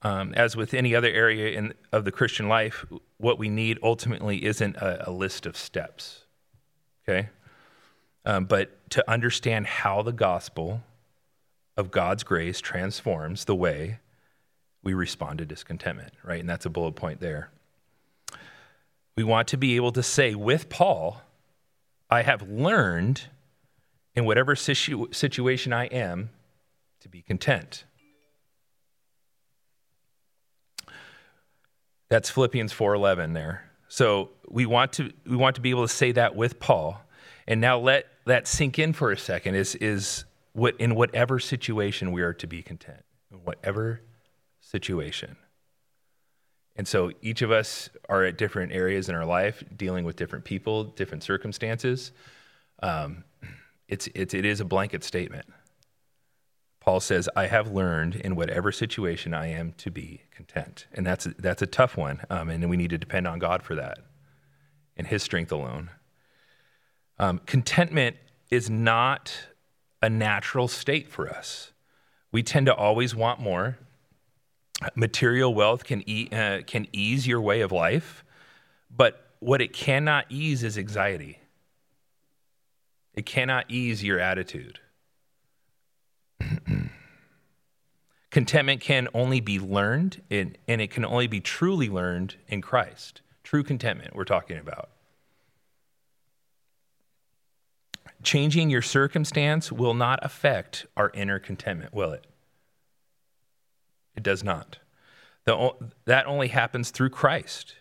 Um, 0.00 0.32
as 0.32 0.56
with 0.56 0.72
any 0.72 0.94
other 0.94 1.10
area 1.10 1.58
in, 1.58 1.74
of 1.92 2.06
the 2.06 2.10
Christian 2.10 2.48
life, 2.48 2.86
what 3.18 3.38
we 3.38 3.50
need 3.50 3.78
ultimately 3.82 4.42
isn't 4.46 4.76
a, 4.76 5.10
a 5.10 5.12
list 5.12 5.44
of 5.44 5.54
steps, 5.54 6.24
okay? 7.04 7.28
Um, 8.24 8.46
but 8.46 8.88
to 8.92 9.10
understand 9.10 9.66
how 9.66 10.00
the 10.00 10.14
gospel 10.14 10.84
of 11.76 11.90
God's 11.90 12.22
grace 12.22 12.62
transforms 12.62 13.44
the 13.44 13.56
way 13.56 13.98
we 14.82 14.94
respond 14.94 15.36
to 15.40 15.44
discontentment, 15.44 16.14
right? 16.24 16.40
And 16.40 16.48
that's 16.48 16.64
a 16.64 16.70
bullet 16.70 16.92
point 16.92 17.20
there. 17.20 17.50
We 19.18 19.22
want 19.22 19.48
to 19.48 19.58
be 19.58 19.76
able 19.76 19.92
to 19.92 20.02
say 20.02 20.34
with 20.34 20.70
Paul, 20.70 21.20
I 22.08 22.22
have 22.22 22.48
learned 22.48 23.24
in 24.14 24.24
whatever 24.24 24.56
situ- 24.56 25.12
situation 25.12 25.74
I 25.74 25.84
am 25.88 26.30
to 27.02 27.08
be 27.08 27.22
content. 27.22 27.84
That's 32.08 32.30
Philippians 32.30 32.72
4:11 32.72 33.34
there. 33.34 33.70
So 33.88 34.30
we 34.48 34.66
want 34.66 34.92
to 34.94 35.12
we 35.26 35.36
want 35.36 35.56
to 35.56 35.60
be 35.60 35.70
able 35.70 35.86
to 35.86 35.92
say 35.92 36.12
that 36.12 36.34
with 36.34 36.60
Paul. 36.60 37.00
And 37.46 37.60
now 37.60 37.78
let 37.78 38.06
that 38.26 38.46
sink 38.46 38.78
in 38.78 38.92
for 38.92 39.10
a 39.10 39.16
second 39.16 39.54
is 39.54 39.74
is 39.76 40.24
what 40.52 40.76
in 40.78 40.94
whatever 40.94 41.38
situation 41.38 42.12
we 42.12 42.22
are 42.22 42.34
to 42.34 42.46
be 42.46 42.62
content. 42.62 43.04
In 43.30 43.38
whatever 43.38 44.02
situation. 44.60 45.36
And 46.76 46.88
so 46.88 47.12
each 47.20 47.42
of 47.42 47.50
us 47.50 47.90
are 48.08 48.24
at 48.24 48.38
different 48.38 48.72
areas 48.72 49.08
in 49.08 49.14
our 49.14 49.26
life, 49.26 49.62
dealing 49.76 50.04
with 50.04 50.16
different 50.16 50.44
people, 50.44 50.84
different 50.84 51.22
circumstances. 51.22 52.12
Um, 52.82 53.24
it's, 53.88 54.08
it's, 54.14 54.32
it 54.32 54.46
is 54.46 54.60
a 54.60 54.64
blanket 54.64 55.04
statement. 55.04 55.44
Paul 56.82 56.98
says, 56.98 57.28
I 57.36 57.46
have 57.46 57.70
learned 57.70 58.16
in 58.16 58.34
whatever 58.34 58.72
situation 58.72 59.32
I 59.34 59.46
am 59.46 59.72
to 59.74 59.88
be 59.88 60.22
content. 60.32 60.88
And 60.92 61.06
that's, 61.06 61.28
that's 61.38 61.62
a 61.62 61.66
tough 61.66 61.96
one. 61.96 62.22
Um, 62.28 62.50
and 62.50 62.68
we 62.68 62.76
need 62.76 62.90
to 62.90 62.98
depend 62.98 63.28
on 63.28 63.38
God 63.38 63.62
for 63.62 63.76
that 63.76 63.98
and 64.96 65.06
his 65.06 65.22
strength 65.22 65.52
alone. 65.52 65.90
Um, 67.20 67.40
contentment 67.46 68.16
is 68.50 68.68
not 68.68 69.32
a 70.02 70.10
natural 70.10 70.66
state 70.66 71.08
for 71.08 71.30
us. 71.30 71.70
We 72.32 72.42
tend 72.42 72.66
to 72.66 72.74
always 72.74 73.14
want 73.14 73.38
more. 73.38 73.78
Material 74.96 75.54
wealth 75.54 75.84
can, 75.84 76.02
e- 76.10 76.30
uh, 76.32 76.62
can 76.66 76.88
ease 76.92 77.28
your 77.28 77.40
way 77.40 77.60
of 77.60 77.70
life, 77.70 78.24
but 78.90 79.24
what 79.38 79.62
it 79.62 79.72
cannot 79.72 80.24
ease 80.30 80.64
is 80.64 80.76
anxiety. 80.76 81.38
It 83.14 83.24
cannot 83.24 83.66
ease 83.70 84.02
your 84.02 84.18
attitude. 84.18 84.80
Contentment 88.32 88.80
can 88.80 89.08
only 89.12 89.40
be 89.40 89.60
learned, 89.60 90.22
in, 90.30 90.56
and 90.66 90.80
it 90.80 90.90
can 90.90 91.04
only 91.04 91.26
be 91.26 91.38
truly 91.38 91.90
learned 91.90 92.36
in 92.48 92.62
Christ. 92.62 93.20
True 93.44 93.62
contentment, 93.62 94.16
we're 94.16 94.24
talking 94.24 94.56
about. 94.56 94.88
Changing 98.22 98.70
your 98.70 98.80
circumstance 98.80 99.70
will 99.70 99.92
not 99.92 100.18
affect 100.22 100.86
our 100.96 101.10
inner 101.12 101.38
contentment, 101.38 101.92
will 101.92 102.12
it? 102.12 102.26
It 104.16 104.22
does 104.22 104.42
not. 104.42 104.78
The, 105.44 105.72
that 106.06 106.26
only 106.26 106.48
happens 106.48 106.90
through 106.90 107.10
Christ. 107.10 107.74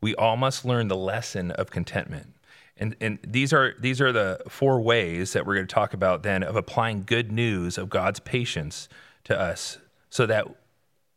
We 0.00 0.16
all 0.16 0.36
must 0.36 0.64
learn 0.64 0.88
the 0.88 0.96
lesson 0.96 1.52
of 1.52 1.70
contentment. 1.70 2.34
And, 2.76 2.96
and 3.00 3.20
these 3.24 3.52
are 3.52 3.74
these 3.78 4.00
are 4.00 4.12
the 4.12 4.40
four 4.48 4.80
ways 4.80 5.32
that 5.32 5.46
we're 5.46 5.54
going 5.54 5.66
to 5.66 5.74
talk 5.74 5.94
about 5.94 6.24
then 6.24 6.42
of 6.42 6.56
applying 6.56 7.04
good 7.04 7.30
news 7.30 7.78
of 7.78 7.88
God's 7.88 8.20
patience 8.20 8.88
to 9.26 9.38
us 9.38 9.78
so 10.10 10.26
that 10.26 10.48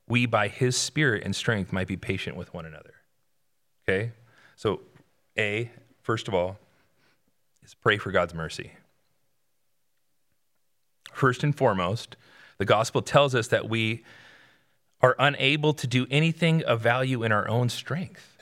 we 0.07 0.25
by 0.25 0.47
his 0.47 0.75
spirit 0.75 1.23
and 1.23 1.35
strength 1.35 1.71
might 1.71 1.87
be 1.87 1.95
patient 1.95 2.35
with 2.35 2.53
one 2.53 2.65
another. 2.65 2.95
Okay? 3.87 4.11
So 4.55 4.81
A, 5.37 5.71
first 6.01 6.27
of 6.27 6.33
all, 6.33 6.57
is 7.63 7.75
pray 7.75 7.97
for 7.97 8.11
God's 8.11 8.33
mercy. 8.33 8.73
First 11.13 11.43
and 11.43 11.55
foremost, 11.55 12.15
the 12.57 12.65
gospel 12.65 13.01
tells 13.01 13.35
us 13.35 13.47
that 13.47 13.69
we 13.69 14.03
are 15.01 15.15
unable 15.17 15.73
to 15.73 15.87
do 15.87 16.05
anything 16.09 16.63
of 16.63 16.81
value 16.81 17.23
in 17.23 17.31
our 17.31 17.47
own 17.47 17.69
strength. 17.69 18.37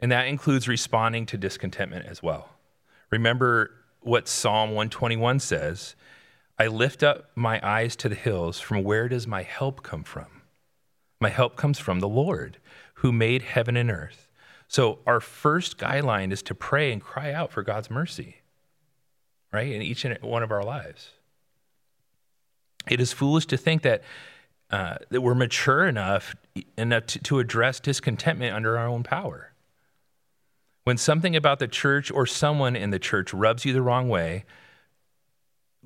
And 0.00 0.12
that 0.12 0.28
includes 0.28 0.68
responding 0.68 1.26
to 1.26 1.36
discontentment 1.36 2.06
as 2.06 2.22
well. 2.22 2.50
Remember 3.10 3.72
what 4.00 4.28
Psalm 4.28 4.70
121 4.70 5.40
says 5.40 5.96
I 6.58 6.66
lift 6.66 7.02
up 7.02 7.30
my 7.36 7.60
eyes 7.62 7.94
to 7.96 8.08
the 8.08 8.14
hills. 8.14 8.58
From 8.58 8.82
where 8.82 9.08
does 9.08 9.26
my 9.26 9.42
help 9.42 9.82
come 9.82 10.02
from? 10.02 10.42
My 11.20 11.28
help 11.28 11.56
comes 11.56 11.78
from 11.78 12.00
the 12.00 12.08
Lord 12.08 12.58
who 12.94 13.12
made 13.12 13.42
heaven 13.42 13.76
and 13.76 13.90
earth. 13.90 14.28
So, 14.66 14.98
our 15.06 15.20
first 15.20 15.78
guideline 15.78 16.30
is 16.30 16.42
to 16.42 16.54
pray 16.54 16.92
and 16.92 17.00
cry 17.00 17.32
out 17.32 17.50
for 17.50 17.62
God's 17.62 17.90
mercy, 17.90 18.42
right, 19.50 19.72
in 19.72 19.80
each 19.80 20.04
and 20.04 20.18
one 20.20 20.42
of 20.42 20.50
our 20.50 20.62
lives. 20.62 21.12
It 22.86 23.00
is 23.00 23.12
foolish 23.12 23.46
to 23.46 23.56
think 23.56 23.82
that, 23.82 24.02
uh, 24.70 24.96
that 25.08 25.22
we're 25.22 25.34
mature 25.34 25.86
enough, 25.86 26.36
enough 26.76 27.06
to, 27.06 27.18
to 27.20 27.38
address 27.38 27.80
discontentment 27.80 28.54
under 28.54 28.76
our 28.76 28.86
own 28.86 29.04
power. 29.04 29.52
When 30.84 30.98
something 30.98 31.34
about 31.34 31.60
the 31.60 31.68
church 31.68 32.10
or 32.10 32.26
someone 32.26 32.76
in 32.76 32.90
the 32.90 32.98
church 32.98 33.32
rubs 33.32 33.64
you 33.64 33.72
the 33.72 33.82
wrong 33.82 34.08
way, 34.08 34.44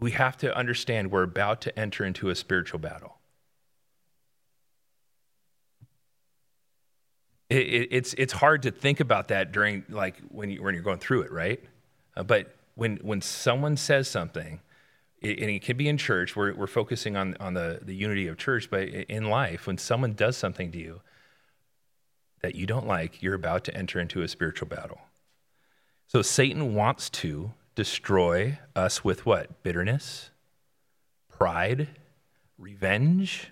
we 0.02 0.10
have 0.10 0.36
to 0.36 0.54
understand 0.56 1.12
we're 1.12 1.22
about 1.22 1.60
to 1.60 1.78
enter 1.78 2.04
into 2.04 2.28
a 2.28 2.34
spiritual 2.34 2.80
battle. 2.80 3.18
It, 7.48 7.58
it, 7.58 7.88
it's, 7.92 8.14
it's 8.14 8.32
hard 8.32 8.62
to 8.64 8.72
think 8.72 8.98
about 8.98 9.28
that 9.28 9.52
during, 9.52 9.84
like, 9.88 10.16
when, 10.28 10.50
you, 10.50 10.60
when 10.60 10.74
you're 10.74 10.82
going 10.82 10.98
through 10.98 11.22
it, 11.22 11.30
right? 11.30 11.62
Uh, 12.16 12.24
but 12.24 12.56
when, 12.74 12.96
when 12.96 13.20
someone 13.20 13.76
says 13.76 14.08
something, 14.08 14.60
it, 15.20 15.38
and 15.38 15.48
it 15.48 15.62
can 15.62 15.76
be 15.76 15.88
in 15.88 15.98
church, 15.98 16.34
we're, 16.34 16.52
we're 16.52 16.66
focusing 16.66 17.16
on, 17.16 17.36
on 17.38 17.54
the, 17.54 17.78
the 17.80 17.94
unity 17.94 18.26
of 18.26 18.36
church, 18.36 18.68
but 18.70 18.88
in 18.88 19.30
life, 19.30 19.68
when 19.68 19.78
someone 19.78 20.14
does 20.14 20.36
something 20.36 20.72
to 20.72 20.78
you, 20.78 21.00
that 22.40 22.56
you 22.56 22.66
don't 22.66 22.88
like, 22.88 23.22
you're 23.22 23.34
about 23.34 23.62
to 23.64 23.76
enter 23.76 24.00
into 24.00 24.22
a 24.22 24.26
spiritual 24.26 24.66
battle. 24.66 25.00
So 26.08 26.22
Satan 26.22 26.74
wants 26.74 27.08
to 27.10 27.52
destroy 27.74 28.58
us 28.76 29.04
with 29.04 29.26
what? 29.26 29.62
Bitterness, 29.62 30.30
pride, 31.28 31.88
revenge. 32.58 33.50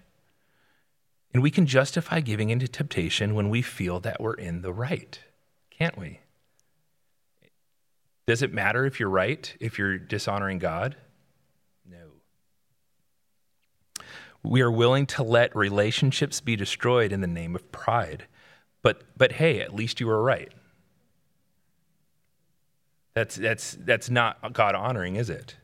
And 1.32 1.42
we 1.42 1.50
can 1.50 1.66
justify 1.66 2.20
giving 2.20 2.50
into 2.50 2.68
temptation 2.68 3.34
when 3.34 3.48
we 3.48 3.62
feel 3.62 4.00
that 4.00 4.20
we're 4.20 4.34
in 4.34 4.62
the 4.62 4.72
right, 4.72 5.18
can't 5.70 5.96
we? 5.96 6.20
Does 8.26 8.42
it 8.42 8.52
matter 8.52 8.86
if 8.86 9.00
you're 9.00 9.08
right, 9.08 9.56
if 9.60 9.78
you're 9.78 9.98
dishonoring 9.98 10.58
God? 10.58 10.96
No. 11.88 12.12
We 14.42 14.60
are 14.60 14.70
willing 14.70 15.06
to 15.06 15.22
let 15.22 15.54
relationships 15.54 16.40
be 16.40 16.56
destroyed 16.56 17.12
in 17.12 17.20
the 17.20 17.26
name 17.26 17.54
of 17.54 17.72
pride. 17.72 18.26
But, 18.82 19.02
but 19.16 19.32
hey, 19.32 19.60
at 19.60 19.74
least 19.74 20.00
you 20.00 20.06
were 20.06 20.22
right. 20.22 20.52
That's, 23.14 23.36
that's, 23.36 23.76
that's 23.80 24.08
not 24.08 24.52
God 24.52 24.74
honoring, 24.74 25.16
is 25.16 25.30
it? 25.30 25.56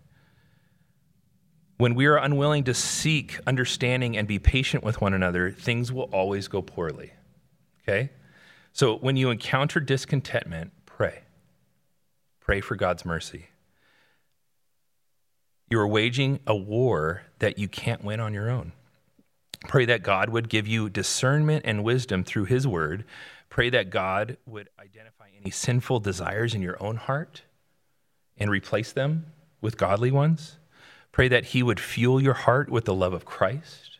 When 1.78 1.94
we 1.94 2.06
are 2.06 2.16
unwilling 2.16 2.64
to 2.64 2.74
seek 2.74 3.38
understanding 3.46 4.16
and 4.16 4.26
be 4.26 4.38
patient 4.38 4.82
with 4.82 5.00
one 5.00 5.14
another, 5.14 5.50
things 5.50 5.92
will 5.92 6.04
always 6.04 6.48
go 6.48 6.62
poorly. 6.62 7.12
Okay? 7.82 8.10
So 8.72 8.96
when 8.96 9.16
you 9.16 9.30
encounter 9.30 9.80
discontentment, 9.80 10.72
pray. 10.86 11.20
Pray 12.40 12.60
for 12.60 12.76
God's 12.76 13.04
mercy. 13.04 13.48
You 15.68 15.80
are 15.80 15.88
waging 15.88 16.40
a 16.46 16.54
war 16.54 17.22
that 17.38 17.58
you 17.58 17.68
can't 17.68 18.04
win 18.04 18.20
on 18.20 18.32
your 18.32 18.48
own. 18.48 18.72
Pray 19.66 19.84
that 19.86 20.02
God 20.02 20.30
would 20.30 20.48
give 20.48 20.66
you 20.66 20.88
discernment 20.88 21.62
and 21.66 21.82
wisdom 21.82 22.22
through 22.22 22.44
His 22.44 22.66
word. 22.66 23.04
Pray 23.56 23.70
that 23.70 23.88
God 23.88 24.36
would 24.44 24.68
identify 24.78 25.28
any 25.40 25.50
sinful 25.50 26.00
desires 26.00 26.52
in 26.52 26.60
your 26.60 26.76
own 26.78 26.96
heart 26.96 27.40
and 28.36 28.50
replace 28.50 28.92
them 28.92 29.32
with 29.62 29.78
godly 29.78 30.10
ones. 30.10 30.58
Pray 31.10 31.28
that 31.28 31.46
He 31.46 31.62
would 31.62 31.80
fuel 31.80 32.22
your 32.22 32.34
heart 32.34 32.68
with 32.68 32.84
the 32.84 32.92
love 32.92 33.14
of 33.14 33.24
Christ. 33.24 33.92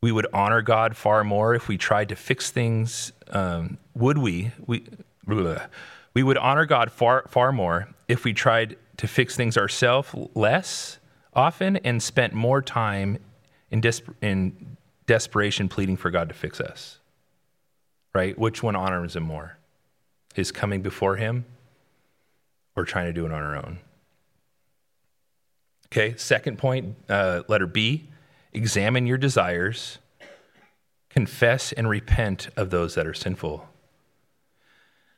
We 0.00 0.10
would 0.10 0.26
honor 0.32 0.62
God 0.62 0.96
far 0.96 1.22
more 1.22 1.54
if 1.54 1.68
we 1.68 1.76
tried 1.76 2.08
to 2.08 2.16
fix 2.16 2.50
things. 2.50 3.12
Um, 3.28 3.76
would 3.94 4.16
we? 4.16 4.52
We, 4.66 4.86
we 6.14 6.22
would 6.22 6.38
honor 6.38 6.64
God 6.64 6.90
far, 6.90 7.26
far 7.28 7.52
more 7.52 7.90
if 8.08 8.24
we 8.24 8.32
tried 8.32 8.78
to 8.96 9.06
fix 9.06 9.36
things 9.36 9.58
ourselves 9.58 10.08
less 10.34 10.98
often 11.34 11.76
and 11.76 12.02
spent 12.02 12.32
more 12.32 12.62
time 12.62 13.18
in, 13.70 13.82
in 14.22 14.78
desperation 15.04 15.68
pleading 15.68 15.98
for 15.98 16.10
God 16.10 16.30
to 16.30 16.34
fix 16.34 16.58
us. 16.58 16.99
Right? 18.12 18.38
Which 18.38 18.62
one 18.62 18.76
honors 18.76 19.16
Him 19.16 19.24
more? 19.24 19.58
His 20.34 20.52
coming 20.52 20.82
before 20.82 21.16
Him 21.16 21.44
or 22.76 22.84
trying 22.84 23.06
to 23.06 23.12
do 23.12 23.26
it 23.26 23.32
on 23.32 23.42
our 23.42 23.56
own? 23.56 23.78
Okay, 25.86 26.16
second 26.16 26.58
point, 26.58 26.96
uh, 27.08 27.42
letter 27.48 27.66
B 27.66 28.08
examine 28.52 29.06
your 29.06 29.18
desires, 29.18 29.98
confess 31.08 31.72
and 31.72 31.88
repent 31.88 32.48
of 32.56 32.70
those 32.70 32.94
that 32.94 33.06
are 33.06 33.14
sinful. 33.14 33.68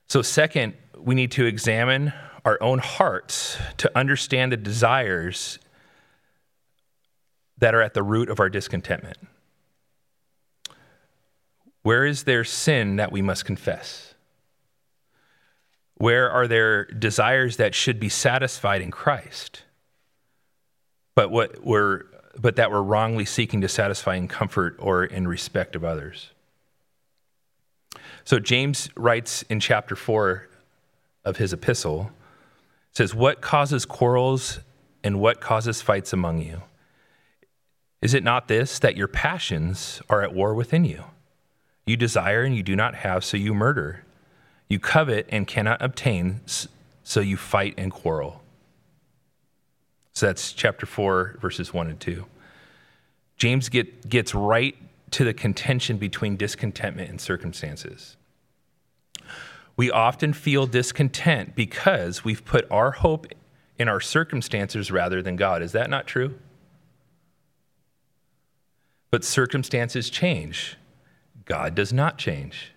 So, 0.08 0.22
second, 0.22 0.74
we 0.98 1.14
need 1.14 1.30
to 1.32 1.46
examine 1.46 2.12
our 2.44 2.62
own 2.62 2.78
hearts 2.78 3.56
to 3.78 3.90
understand 3.96 4.52
the 4.52 4.56
desires 4.56 5.58
that 7.58 7.74
are 7.74 7.82
at 7.82 7.94
the 7.94 8.02
root 8.02 8.28
of 8.28 8.40
our 8.40 8.48
discontentment. 8.48 9.18
Where 11.82 12.06
is 12.06 12.24
there 12.24 12.44
sin 12.44 12.96
that 12.96 13.12
we 13.12 13.22
must 13.22 13.44
confess? 13.44 14.14
Where 15.94 16.30
are 16.30 16.48
there 16.48 16.84
desires 16.84 17.56
that 17.58 17.74
should 17.74 18.00
be 18.00 18.08
satisfied 18.08 18.82
in 18.82 18.90
Christ, 18.90 19.62
but 21.14 21.30
what 21.30 21.64
we're 21.64 22.04
but 22.38 22.56
that 22.56 22.70
we're 22.70 22.82
wrongly 22.82 23.26
seeking 23.26 23.60
to 23.60 23.68
satisfy 23.68 24.16
in 24.16 24.26
comfort 24.26 24.76
or 24.78 25.04
in 25.04 25.28
respect 25.28 25.76
of 25.76 25.84
others? 25.84 26.30
So 28.24 28.38
James 28.38 28.88
writes 28.96 29.42
in 29.42 29.60
chapter 29.60 29.94
4 29.96 30.48
of 31.24 31.36
his 31.36 31.52
epistle 31.52 32.10
says, 32.92 33.14
What 33.14 33.40
causes 33.40 33.84
quarrels 33.84 34.60
and 35.02 35.20
what 35.20 35.40
causes 35.40 35.82
fights 35.82 36.12
among 36.12 36.42
you? 36.42 36.62
Is 38.00 38.14
it 38.14 38.24
not 38.24 38.48
this, 38.48 38.78
that 38.80 38.96
your 38.96 39.08
passions 39.08 40.02
are 40.08 40.22
at 40.22 40.34
war 40.34 40.54
within 40.54 40.84
you? 40.84 41.04
You 41.86 41.96
desire 41.96 42.42
and 42.42 42.54
you 42.54 42.62
do 42.62 42.76
not 42.76 42.94
have, 42.96 43.24
so 43.24 43.36
you 43.36 43.54
murder. 43.54 44.04
You 44.68 44.78
covet 44.78 45.26
and 45.28 45.46
cannot 45.46 45.82
obtain, 45.82 46.40
so 47.02 47.20
you 47.20 47.36
fight 47.36 47.74
and 47.76 47.90
quarrel. 47.90 48.42
So 50.14 50.26
that's 50.26 50.52
chapter 50.52 50.86
4, 50.86 51.38
verses 51.40 51.72
1 51.72 51.88
and 51.88 51.98
2. 51.98 52.24
James 53.36 53.68
get, 53.68 54.08
gets 54.08 54.34
right 54.34 54.76
to 55.10 55.24
the 55.24 55.34
contention 55.34 55.96
between 55.98 56.36
discontentment 56.36 57.10
and 57.10 57.20
circumstances. 57.20 58.16
We 59.76 59.90
often 59.90 60.32
feel 60.32 60.66
discontent 60.66 61.54
because 61.54 62.24
we've 62.24 62.44
put 62.44 62.70
our 62.70 62.92
hope 62.92 63.26
in 63.78 63.88
our 63.88 64.00
circumstances 64.00 64.90
rather 64.90 65.22
than 65.22 65.36
God. 65.36 65.62
Is 65.62 65.72
that 65.72 65.90
not 65.90 66.06
true? 66.06 66.34
But 69.10 69.24
circumstances 69.24 70.08
change. 70.08 70.76
God 71.44 71.74
does 71.74 71.92
not 71.92 72.18
change. 72.18 72.72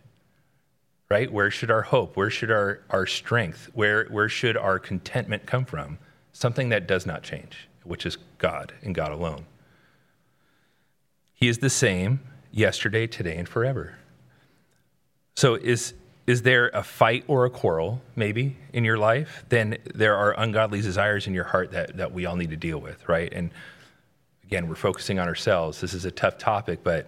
Right? 1.09 1.31
Where 1.31 1.51
should 1.51 1.69
our 1.69 1.83
hope, 1.83 2.17
where 2.17 2.31
should 2.31 2.49
our, 2.49 2.81
our 2.89 3.05
strength, 3.05 3.69
where, 3.73 4.05
where 4.05 4.27
should 4.27 4.57
our 4.57 4.79
contentment 4.79 5.45
come 5.45 5.63
from? 5.63 5.99
Something 6.33 6.69
that 6.69 6.87
does 6.87 7.05
not 7.05 7.21
change, 7.21 7.69
which 7.83 8.07
is 8.07 8.17
God 8.39 8.73
and 8.81 8.95
God 8.95 9.11
alone. 9.11 9.45
He 11.33 11.47
is 11.47 11.59
the 11.59 11.69
same 11.69 12.21
yesterday, 12.51 13.05
today, 13.05 13.37
and 13.37 13.47
forever. 13.47 13.97
So 15.35 15.55
is 15.55 15.93
is 16.27 16.41
there 16.41 16.69
a 16.69 16.81
fight 16.81 17.23
or 17.27 17.45
a 17.45 17.51
quarrel, 17.51 18.01
maybe, 18.15 18.57
in 18.73 18.83
your 18.83 18.97
life? 18.97 19.45
Then 19.49 19.77
there 19.93 20.15
are 20.15 20.33
ungodly 20.39 20.81
desires 20.81 21.27
in 21.27 21.35
your 21.35 21.43
heart 21.43 21.71
that, 21.71 21.97
that 21.97 22.13
we 22.13 22.25
all 22.25 22.35
need 22.35 22.49
to 22.49 22.55
deal 22.55 22.79
with, 22.79 23.07
right? 23.07 23.31
And 23.31 23.51
again, 24.43 24.67
we're 24.67 24.73
focusing 24.73 25.19
on 25.19 25.27
ourselves. 25.27 25.81
This 25.81 25.93
is 25.93 26.05
a 26.05 26.11
tough 26.11 26.39
topic, 26.39 26.79
but 26.83 27.07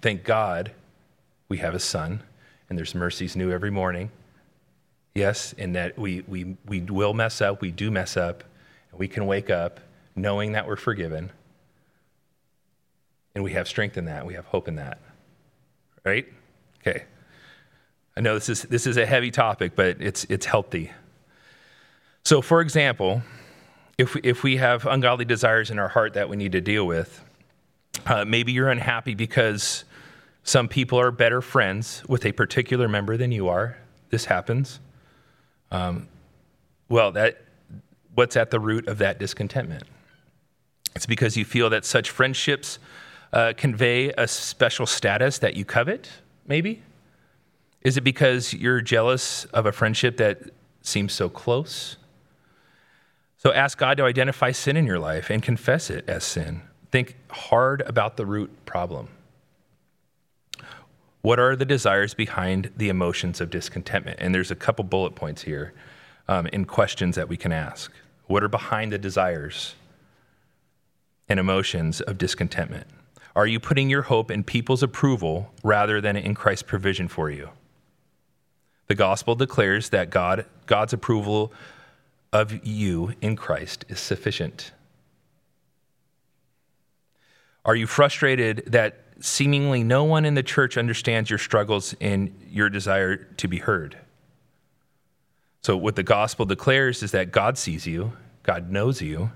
thank 0.00 0.24
God 0.24 0.72
we 1.48 1.58
have 1.58 1.74
a 1.74 1.78
son 1.78 2.22
and 2.68 2.78
there's 2.78 2.94
mercies 2.94 3.36
new 3.36 3.50
every 3.50 3.70
morning. 3.70 4.10
Yes, 5.14 5.52
in 5.54 5.72
that 5.72 5.98
we, 5.98 6.22
we, 6.28 6.56
we 6.66 6.80
will 6.80 7.14
mess 7.14 7.40
up, 7.40 7.60
we 7.60 7.70
do 7.70 7.90
mess 7.90 8.16
up, 8.16 8.44
and 8.90 9.00
we 9.00 9.08
can 9.08 9.26
wake 9.26 9.50
up 9.50 9.80
knowing 10.14 10.52
that 10.52 10.66
we're 10.66 10.76
forgiven 10.76 11.30
and 13.34 13.44
we 13.44 13.52
have 13.52 13.68
strength 13.68 13.96
in 13.96 14.06
that. 14.06 14.26
We 14.26 14.34
have 14.34 14.46
hope 14.46 14.68
in 14.68 14.76
that. 14.76 14.98
Right? 16.04 16.26
Okay. 16.80 17.04
I 18.16 18.20
know 18.20 18.34
this 18.34 18.48
is 18.48 18.62
this 18.62 18.86
is 18.86 18.96
a 18.96 19.06
heavy 19.06 19.30
topic, 19.30 19.76
but 19.76 19.96
it's 20.00 20.24
it's 20.24 20.46
healthy. 20.46 20.90
So, 22.24 22.42
for 22.42 22.60
example, 22.60 23.22
if 23.98 24.14
we, 24.14 24.20
if 24.22 24.42
we 24.42 24.56
have 24.56 24.86
ungodly 24.86 25.24
desires 25.24 25.70
in 25.70 25.78
our 25.78 25.88
heart 25.88 26.14
that 26.14 26.28
we 26.28 26.36
need 26.36 26.52
to 26.52 26.60
deal 26.60 26.86
with, 26.86 27.24
uh, 28.06 28.24
maybe 28.24 28.52
you're 28.52 28.70
unhappy 28.70 29.14
because 29.14 29.84
some 30.42 30.68
people 30.68 30.98
are 30.98 31.10
better 31.10 31.40
friends 31.40 32.02
with 32.08 32.24
a 32.24 32.32
particular 32.32 32.88
member 32.88 33.16
than 33.16 33.32
you 33.32 33.48
are. 33.48 33.76
This 34.10 34.24
happens. 34.24 34.80
Um, 35.70 36.08
well, 36.88 37.12
that 37.12 37.42
what's 38.14 38.36
at 38.36 38.50
the 38.50 38.58
root 38.58 38.88
of 38.88 38.98
that 38.98 39.18
discontentment? 39.18 39.84
It's 40.96 41.06
because 41.06 41.36
you 41.36 41.44
feel 41.44 41.70
that 41.70 41.84
such 41.84 42.10
friendships 42.10 42.78
uh, 43.32 43.52
convey 43.56 44.10
a 44.10 44.26
special 44.26 44.86
status 44.86 45.38
that 45.38 45.54
you 45.56 45.64
covet, 45.64 46.10
maybe? 46.46 46.82
Is 47.82 47.96
it 47.96 48.02
because 48.02 48.52
you're 48.52 48.80
jealous 48.80 49.44
of 49.46 49.66
a 49.66 49.72
friendship 49.72 50.16
that 50.16 50.42
seems 50.82 51.12
so 51.12 51.28
close? 51.28 51.96
So 53.38 53.52
ask 53.52 53.78
God 53.78 53.96
to 53.98 54.04
identify 54.04 54.50
sin 54.50 54.76
in 54.76 54.84
your 54.84 54.98
life 54.98 55.30
and 55.30 55.42
confess 55.42 55.88
it 55.88 56.08
as 56.08 56.24
sin. 56.24 56.62
Think 56.90 57.16
hard 57.30 57.82
about 57.82 58.16
the 58.16 58.26
root 58.26 58.50
problem. 58.66 59.08
What 61.22 61.38
are 61.38 61.54
the 61.54 61.64
desires 61.64 62.14
behind 62.14 62.70
the 62.76 62.88
emotions 62.88 63.40
of 63.40 63.50
discontentment? 63.50 64.18
And 64.20 64.34
there's 64.34 64.50
a 64.50 64.56
couple 64.56 64.84
bullet 64.84 65.14
points 65.14 65.42
here 65.42 65.74
um, 66.28 66.46
in 66.46 66.64
questions 66.64 67.16
that 67.16 67.28
we 67.28 67.36
can 67.36 67.52
ask. 67.52 67.92
What 68.26 68.42
are 68.42 68.48
behind 68.48 68.92
the 68.92 68.98
desires 68.98 69.74
and 71.28 71.38
emotions 71.38 72.00
of 72.00 72.16
discontentment? 72.16 72.86
Are 73.36 73.46
you 73.46 73.60
putting 73.60 73.90
your 73.90 74.02
hope 74.02 74.30
in 74.30 74.42
people's 74.42 74.82
approval 74.82 75.52
rather 75.62 76.00
than 76.00 76.16
in 76.16 76.34
Christ's 76.34 76.62
provision 76.62 77.06
for 77.06 77.30
you? 77.30 77.50
The 78.86 78.94
gospel 78.94 79.36
declares 79.36 79.90
that 79.90 80.10
God, 80.10 80.46
God's 80.66 80.92
approval 80.92 81.52
of 82.32 82.66
you 82.66 83.14
in 83.20 83.36
Christ 83.36 83.84
is 83.88 84.00
sufficient. 84.00 84.72
Are 87.70 87.76
you 87.76 87.86
frustrated 87.86 88.64
that 88.66 89.04
seemingly 89.20 89.84
no 89.84 90.02
one 90.02 90.24
in 90.24 90.34
the 90.34 90.42
church 90.42 90.76
understands 90.76 91.30
your 91.30 91.38
struggles 91.38 91.94
and 92.00 92.36
your 92.50 92.68
desire 92.68 93.16
to 93.16 93.46
be 93.46 93.58
heard? 93.58 93.96
So, 95.62 95.76
what 95.76 95.94
the 95.94 96.02
gospel 96.02 96.44
declares 96.44 97.00
is 97.04 97.12
that 97.12 97.30
God 97.30 97.56
sees 97.56 97.86
you, 97.86 98.14
God 98.42 98.72
knows 98.72 99.00
you, 99.00 99.30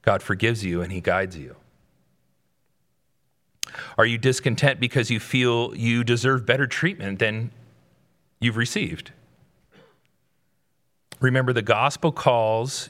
God 0.00 0.22
forgives 0.22 0.64
you, 0.64 0.80
and 0.80 0.90
He 0.90 1.02
guides 1.02 1.36
you. 1.36 1.56
Are 3.98 4.06
you 4.06 4.16
discontent 4.16 4.80
because 4.80 5.10
you 5.10 5.20
feel 5.20 5.76
you 5.76 6.04
deserve 6.04 6.46
better 6.46 6.66
treatment 6.66 7.18
than 7.18 7.50
you've 8.40 8.56
received? 8.56 9.12
Remember, 11.20 11.52
the 11.52 11.60
gospel 11.60 12.12
calls, 12.12 12.88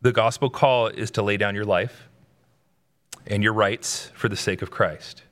the 0.00 0.10
gospel 0.10 0.50
call 0.50 0.88
is 0.88 1.12
to 1.12 1.22
lay 1.22 1.36
down 1.36 1.54
your 1.54 1.64
life 1.64 2.08
and 3.26 3.42
your 3.42 3.52
rights 3.52 4.10
for 4.14 4.28
the 4.28 4.36
sake 4.36 4.62
of 4.62 4.70
Christ. 4.70 5.22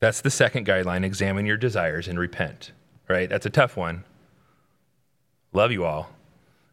That's 0.00 0.20
the 0.20 0.30
second 0.30 0.66
guideline 0.66 1.04
examine 1.04 1.46
your 1.46 1.58
desires 1.58 2.08
and 2.08 2.18
repent, 2.18 2.72
right? 3.08 3.28
That's 3.28 3.46
a 3.46 3.50
tough 3.50 3.76
one. 3.76 4.04
Love 5.52 5.72
you 5.72 5.84
all. 5.84 6.10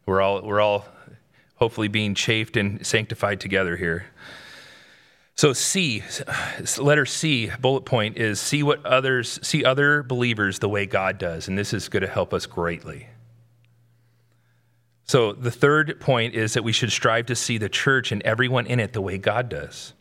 We're 0.06 0.22
all, 0.22 0.40
we're 0.42 0.60
all 0.60 0.86
hopefully 1.56 1.88
being 1.88 2.14
chafed 2.14 2.56
and 2.56 2.86
sanctified 2.86 3.40
together 3.40 3.76
here. 3.76 4.06
So 5.34 5.52
C, 5.52 6.02
letter 6.78 7.06
C, 7.06 7.50
bullet 7.60 7.84
point 7.84 8.16
is 8.16 8.40
see 8.40 8.62
what 8.62 8.84
others 8.84 9.38
see 9.46 9.64
other 9.64 10.02
believers 10.02 10.58
the 10.58 10.68
way 10.68 10.86
God 10.86 11.18
does, 11.18 11.46
and 11.46 11.56
this 11.56 11.72
is 11.72 11.88
going 11.88 12.00
to 12.00 12.08
help 12.08 12.34
us 12.34 12.46
greatly. 12.46 13.06
So 15.08 15.32
the 15.32 15.50
third 15.50 15.98
point 16.00 16.34
is 16.34 16.52
that 16.52 16.62
we 16.62 16.72
should 16.72 16.92
strive 16.92 17.26
to 17.26 17.34
see 17.34 17.56
the 17.56 17.70
church 17.70 18.12
and 18.12 18.22
everyone 18.24 18.66
in 18.66 18.78
it 18.78 18.92
the 18.92 19.00
way 19.00 19.16
God 19.16 19.48
does. 19.48 19.94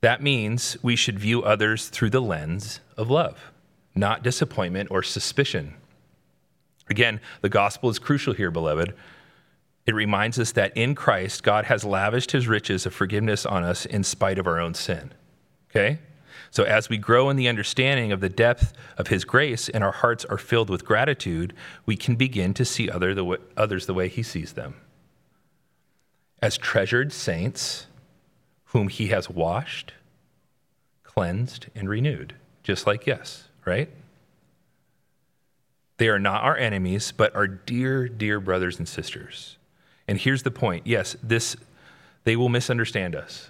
That 0.00 0.20
means 0.20 0.76
we 0.82 0.96
should 0.96 1.18
view 1.18 1.44
others 1.44 1.88
through 1.88 2.10
the 2.10 2.20
lens 2.20 2.80
of 2.96 3.08
love, 3.08 3.52
not 3.94 4.24
disappointment 4.24 4.90
or 4.90 5.04
suspicion. 5.04 5.74
Again, 6.90 7.20
the 7.40 7.48
gospel 7.48 7.88
is 7.88 8.00
crucial 8.00 8.34
here, 8.34 8.50
beloved. 8.50 8.94
It 9.86 9.94
reminds 9.94 10.40
us 10.40 10.50
that 10.52 10.76
in 10.76 10.96
Christ, 10.96 11.44
God 11.44 11.66
has 11.66 11.84
lavished 11.84 12.32
his 12.32 12.48
riches 12.48 12.84
of 12.84 12.92
forgiveness 12.92 13.46
on 13.46 13.62
us 13.62 13.86
in 13.86 14.02
spite 14.02 14.40
of 14.40 14.48
our 14.48 14.58
own 14.58 14.74
sin. 14.74 15.12
Okay? 15.70 16.00
So, 16.52 16.64
as 16.64 16.90
we 16.90 16.98
grow 16.98 17.30
in 17.30 17.36
the 17.36 17.48
understanding 17.48 18.12
of 18.12 18.20
the 18.20 18.28
depth 18.28 18.74
of 18.98 19.06
His 19.06 19.24
grace 19.24 19.70
and 19.70 19.82
our 19.82 19.90
hearts 19.90 20.26
are 20.26 20.36
filled 20.36 20.68
with 20.68 20.84
gratitude, 20.84 21.54
we 21.86 21.96
can 21.96 22.14
begin 22.14 22.52
to 22.52 22.66
see 22.66 22.90
other 22.90 23.14
the 23.14 23.24
way, 23.24 23.38
others 23.56 23.86
the 23.86 23.94
way 23.94 24.08
He 24.08 24.22
sees 24.22 24.52
them. 24.52 24.74
As 26.42 26.58
treasured 26.58 27.10
saints 27.10 27.86
whom 28.66 28.88
He 28.88 29.08
has 29.08 29.30
washed, 29.30 29.94
cleansed, 31.04 31.68
and 31.74 31.88
renewed, 31.88 32.34
just 32.62 32.86
like 32.86 33.06
yes, 33.06 33.48
right? 33.64 33.88
They 35.96 36.10
are 36.10 36.18
not 36.18 36.42
our 36.42 36.58
enemies, 36.58 37.14
but 37.16 37.34
our 37.34 37.46
dear, 37.46 38.08
dear 38.08 38.40
brothers 38.40 38.78
and 38.78 38.86
sisters. 38.86 39.56
And 40.06 40.18
here's 40.18 40.42
the 40.42 40.50
point 40.50 40.86
yes, 40.86 41.16
this, 41.22 41.56
they 42.24 42.36
will 42.36 42.50
misunderstand 42.50 43.16
us, 43.16 43.48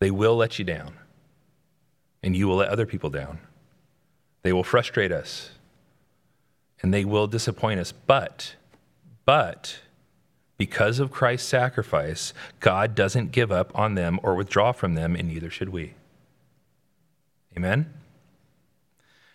they 0.00 0.10
will 0.10 0.36
let 0.36 0.58
you 0.58 0.64
down, 0.66 0.96
and 2.22 2.36
you 2.36 2.48
will 2.48 2.56
let 2.56 2.68
other 2.68 2.86
people 2.86 3.10
down. 3.10 3.38
They 4.42 4.52
will 4.52 4.64
frustrate 4.64 5.12
us, 5.12 5.50
and 6.82 6.92
they 6.92 7.04
will 7.04 7.26
disappoint 7.26 7.80
us. 7.80 7.92
But, 7.92 8.54
but, 9.24 9.80
because 10.58 10.98
of 10.98 11.10
Christ's 11.10 11.48
sacrifice, 11.48 12.32
God 12.60 12.94
doesn't 12.94 13.32
give 13.32 13.52
up 13.52 13.76
on 13.78 13.94
them 13.94 14.18
or 14.22 14.34
withdraw 14.34 14.72
from 14.72 14.94
them, 14.94 15.14
and 15.16 15.28
neither 15.28 15.50
should 15.50 15.70
we. 15.70 15.94
Amen? 17.56 17.92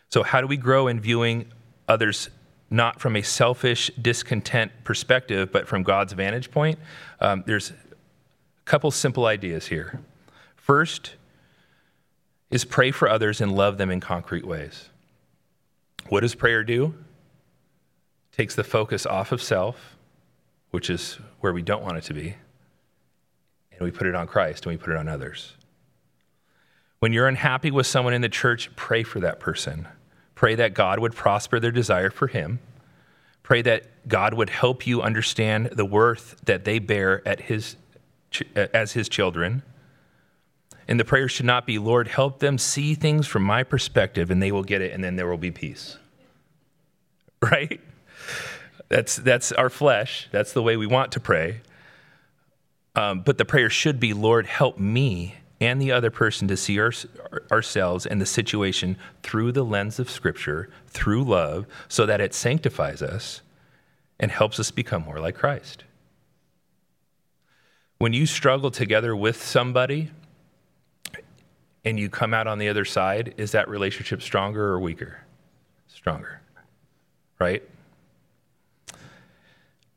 So, 0.10 0.24
how 0.24 0.42
do 0.42 0.48
we 0.48 0.58
grow 0.58 0.88
in 0.88 1.00
viewing 1.00 1.46
others 1.88 2.30
not 2.72 3.02
from 3.02 3.18
a 3.18 3.22
selfish, 3.22 3.92
discontent 4.02 4.72
perspective, 4.86 5.52
but 5.52 5.68
from 5.68 5.84
God's 5.84 6.14
vantage 6.14 6.50
point, 6.52 6.80
um, 7.20 7.44
there's 7.46 7.72
a 7.72 7.76
couple 8.64 8.90
simple 8.92 9.26
ideas 9.26 9.68
here. 9.68 10.00
First 10.56 11.16
is 12.52 12.66
pray 12.66 12.92
for 12.92 13.10
others 13.10 13.42
and 13.42 13.56
love 13.56 13.78
them 13.78 13.90
in 13.90 14.00
concrete 14.00 14.46
ways. 14.46 14.90
What 16.10 16.20
does 16.20 16.36
prayer 16.36 16.64
do? 16.64 16.94
Takes 18.34 18.56
the 18.56 18.64
focus 18.64 19.06
off 19.06 19.32
of 19.32 19.42
self, 19.42 19.96
which 20.72 20.90
is 20.90 21.18
where 21.40 21.54
we 21.54 21.62
don't 21.62 21.84
want 21.84 21.98
it 21.98 22.04
to 22.06 22.14
be, 22.14 22.36
and 23.72 23.82
we 23.82 23.92
put 23.92 24.08
it 24.08 24.16
on 24.16 24.28
Christ 24.28 24.66
and 24.66 24.74
we 24.74 24.78
put 24.78 24.92
it 24.92 24.98
on 24.98 25.08
others. 25.08 25.54
When 27.00 27.14
you're 27.14 27.28
unhappy 27.28 27.72
with 27.72 27.88
someone 27.88 28.14
in 28.14 28.22
the 28.22 28.30
church, 28.30 28.70
pray 28.76 29.02
for 29.02 29.20
that 29.22 29.40
person. 29.40 29.88
Pray 30.36 30.56
that 30.56 30.74
God 30.74 31.00
would 31.00 31.16
prosper 31.16 31.60
their 31.60 31.72
desire 31.72 32.12
for 32.12 32.28
Him. 32.28 32.60
Pray 33.42 33.62
that 33.64 34.08
God 34.08 34.34
would 34.34 34.50
help 34.50 34.86
you 34.86 35.02
understand 35.02 35.72
the 35.74 35.86
worth 35.86 36.40
that 36.46 36.64
they 36.64 36.80
bear 36.80 37.28
at 37.28 37.42
his, 37.42 37.76
as 38.56 38.92
His 38.92 39.10
children. 39.10 39.64
And 40.92 41.00
the 41.00 41.06
prayer 41.06 41.30
should 41.30 41.46
not 41.46 41.66
be, 41.66 41.80
Lord, 41.80 42.10
help 42.10 42.40
them 42.40 42.58
see 42.58 42.96
things 42.96 43.26
from 43.26 43.44
my 43.44 43.64
perspective, 43.64 44.30
and 44.30 44.44
they 44.44 44.52
will 44.52 44.66
get 44.66 44.82
it, 44.82 44.92
and 44.92 45.02
then 45.02 45.16
there 45.16 45.26
will 45.26 45.38
be 45.38 45.50
peace. 45.50 45.98
Right? 47.42 47.80
That's, 48.90 49.16
that's 49.16 49.54
our 49.54 49.70
flesh. 49.70 50.28
That's 50.34 50.52
the 50.52 50.62
way 50.62 50.76
we 50.76 50.88
want 50.88 51.14
to 51.14 51.22
pray. 51.22 51.62
Um, 52.94 53.22
but 53.22 53.38
the 53.38 53.46
prayer 53.46 53.70
should 53.70 54.02
be, 54.02 54.14
Lord, 54.14 54.46
help 54.46 54.78
me 54.78 55.36
and 55.62 55.82
the 55.82 55.94
other 55.94 56.12
person 56.12 56.50
to 56.50 56.58
see 56.58 56.78
our, 56.78 56.92
ourselves 57.50 58.06
and 58.06 58.20
the 58.20 58.26
situation 58.26 58.98
through 59.24 59.54
the 59.54 59.64
lens 59.64 59.98
of 59.98 60.10
Scripture, 60.10 60.70
through 60.88 61.24
love, 61.24 61.68
so 61.88 62.06
that 62.06 62.20
it 62.20 62.34
sanctifies 62.34 63.02
us 63.02 63.42
and 64.20 64.30
helps 64.30 64.60
us 64.60 64.72
become 64.72 65.04
more 65.04 65.22
like 65.22 65.36
Christ. 65.36 65.86
When 67.98 68.12
you 68.12 68.26
struggle 68.26 68.72
together 68.72 69.16
with 69.16 69.42
somebody 69.42 70.12
and 71.84 72.00
you 72.00 72.10
come 72.10 72.34
out 72.34 72.48
on 72.48 72.60
the 72.60 72.70
other 72.70 72.86
side, 72.86 73.34
is 73.38 73.52
that 73.52 73.68
relationship 73.70 74.22
stronger 74.22 74.66
or 74.66 74.80
weaker? 74.80 75.20
Stronger, 75.88 76.42
right? 77.40 77.64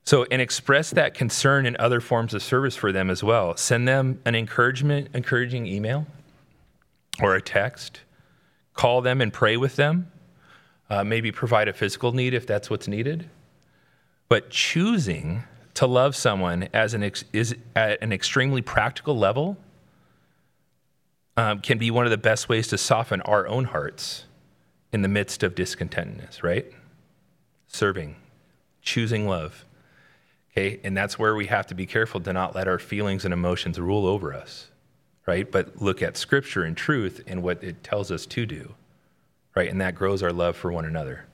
So, 0.04 0.26
and 0.30 0.42
express 0.42 0.90
that 0.90 1.14
concern 1.14 1.64
in 1.64 1.76
other 1.78 2.00
forms 2.00 2.34
of 2.34 2.42
service 2.42 2.76
for 2.76 2.92
them 2.92 3.08
as 3.08 3.24
well. 3.24 3.56
Send 3.56 3.88
them 3.88 4.20
an 4.26 4.34
encouragement, 4.34 5.08
encouraging 5.14 5.66
email 5.66 6.06
or 7.22 7.34
a 7.34 7.40
text. 7.40 8.00
Call 8.74 9.00
them 9.00 9.20
and 9.20 9.32
pray 9.32 9.56
with 9.56 9.76
them. 9.76 10.10
Uh, 10.90 11.04
maybe 11.04 11.32
provide 11.32 11.68
a 11.68 11.72
physical 11.72 12.12
need 12.12 12.34
if 12.34 12.46
that's 12.46 12.68
what's 12.68 12.86
needed. 12.86 13.30
But 14.28 14.50
choosing 14.50 15.44
to 15.74 15.86
love 15.86 16.14
someone 16.14 16.68
as 16.74 16.92
an 16.92 17.02
ex- 17.02 17.24
is 17.32 17.56
at 17.74 18.02
an 18.02 18.12
extremely 18.12 18.60
practical 18.60 19.16
level 19.16 19.56
um, 21.36 21.60
can 21.60 21.78
be 21.78 21.90
one 21.90 22.04
of 22.04 22.10
the 22.10 22.18
best 22.18 22.48
ways 22.48 22.68
to 22.68 22.78
soften 22.78 23.20
our 23.22 23.46
own 23.46 23.64
hearts 23.64 24.24
in 24.92 25.02
the 25.02 25.08
midst 25.08 25.42
of 25.42 25.54
discontentness. 25.54 26.42
Right? 26.42 26.72
Serving, 27.66 28.16
choosing 28.82 29.28
love. 29.28 29.64
Okay, 30.56 30.78
and 30.84 30.96
that's 30.96 31.18
where 31.18 31.34
we 31.34 31.46
have 31.46 31.66
to 31.66 31.74
be 31.74 31.84
careful 31.84 32.20
to 32.20 32.32
not 32.32 32.54
let 32.54 32.68
our 32.68 32.78
feelings 32.78 33.24
and 33.24 33.34
emotions 33.34 33.80
rule 33.80 34.06
over 34.06 34.32
us, 34.32 34.68
right? 35.26 35.50
But 35.50 35.82
look 35.82 36.00
at 36.00 36.16
scripture 36.16 36.62
and 36.62 36.76
truth 36.76 37.20
and 37.26 37.42
what 37.42 37.64
it 37.64 37.82
tells 37.82 38.12
us 38.12 38.24
to 38.26 38.46
do, 38.46 38.76
right? 39.56 39.68
And 39.68 39.80
that 39.80 39.96
grows 39.96 40.22
our 40.22 40.32
love 40.32 40.56
for 40.56 40.70
one 40.70 40.84
another. 40.84 41.26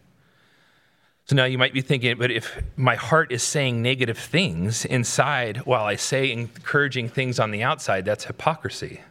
So 1.26 1.36
now 1.36 1.44
you 1.44 1.58
might 1.58 1.74
be 1.74 1.82
thinking, 1.82 2.16
but 2.16 2.30
if 2.30 2.62
my 2.76 2.96
heart 2.96 3.30
is 3.30 3.42
saying 3.42 3.82
negative 3.82 4.16
things 4.16 4.86
inside 4.86 5.58
while 5.58 5.84
I 5.84 5.96
say 5.96 6.32
encouraging 6.32 7.10
things 7.10 7.38
on 7.38 7.50
the 7.50 7.62
outside, 7.62 8.06
that's 8.06 8.24
hypocrisy. 8.24 9.02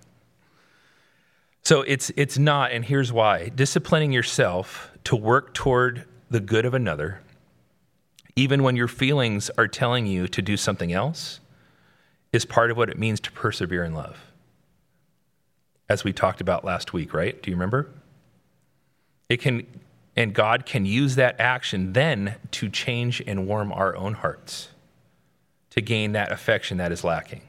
So 1.64 1.82
it's 1.82 2.12
it's 2.16 2.38
not, 2.38 2.72
and 2.72 2.84
here's 2.84 3.12
why. 3.12 3.50
Disciplining 3.50 4.12
yourself 4.12 4.92
to 5.04 5.16
work 5.16 5.54
toward 5.54 6.06
the 6.30 6.40
good 6.40 6.66
of 6.66 6.74
another 6.74 7.22
even 8.40 8.64
when 8.64 8.78
your 8.78 8.88
feelings 8.88 9.52
are 9.58 9.68
telling 9.68 10.06
you 10.06 10.26
to 10.26 10.42
do 10.42 10.56
something 10.56 10.94
else, 10.94 11.42
is 12.32 12.46
part 12.46 12.72
of 12.72 12.78
what 12.78 12.90
it 12.90 12.98
means 12.98 13.20
to 13.20 13.32
persevere 13.34 13.84
in 13.84 13.94
love. 13.94 14.32
As 15.90 16.06
we 16.06 16.14
talked 16.14 16.40
about 16.40 16.64
last 16.64 16.94
week, 16.94 17.14
right? 17.14 17.42
Do 17.42 17.52
you 17.52 17.58
remember? 17.58 17.90
It 19.28 19.42
can, 19.42 19.68
and 20.16 20.34
God 20.34 20.66
can 20.66 20.86
use 20.86 21.16
that 21.16 21.38
action 21.38 21.92
then 21.92 22.36
to 22.52 22.70
change 22.70 23.22
and 23.28 23.46
warm 23.46 23.74
our 23.74 23.94
own 23.98 24.14
hearts 24.14 24.70
to 25.72 25.82
gain 25.82 26.14
that 26.14 26.32
affection 26.32 26.78
that 26.78 26.94
is 26.94 27.04
lacking. 27.04 27.42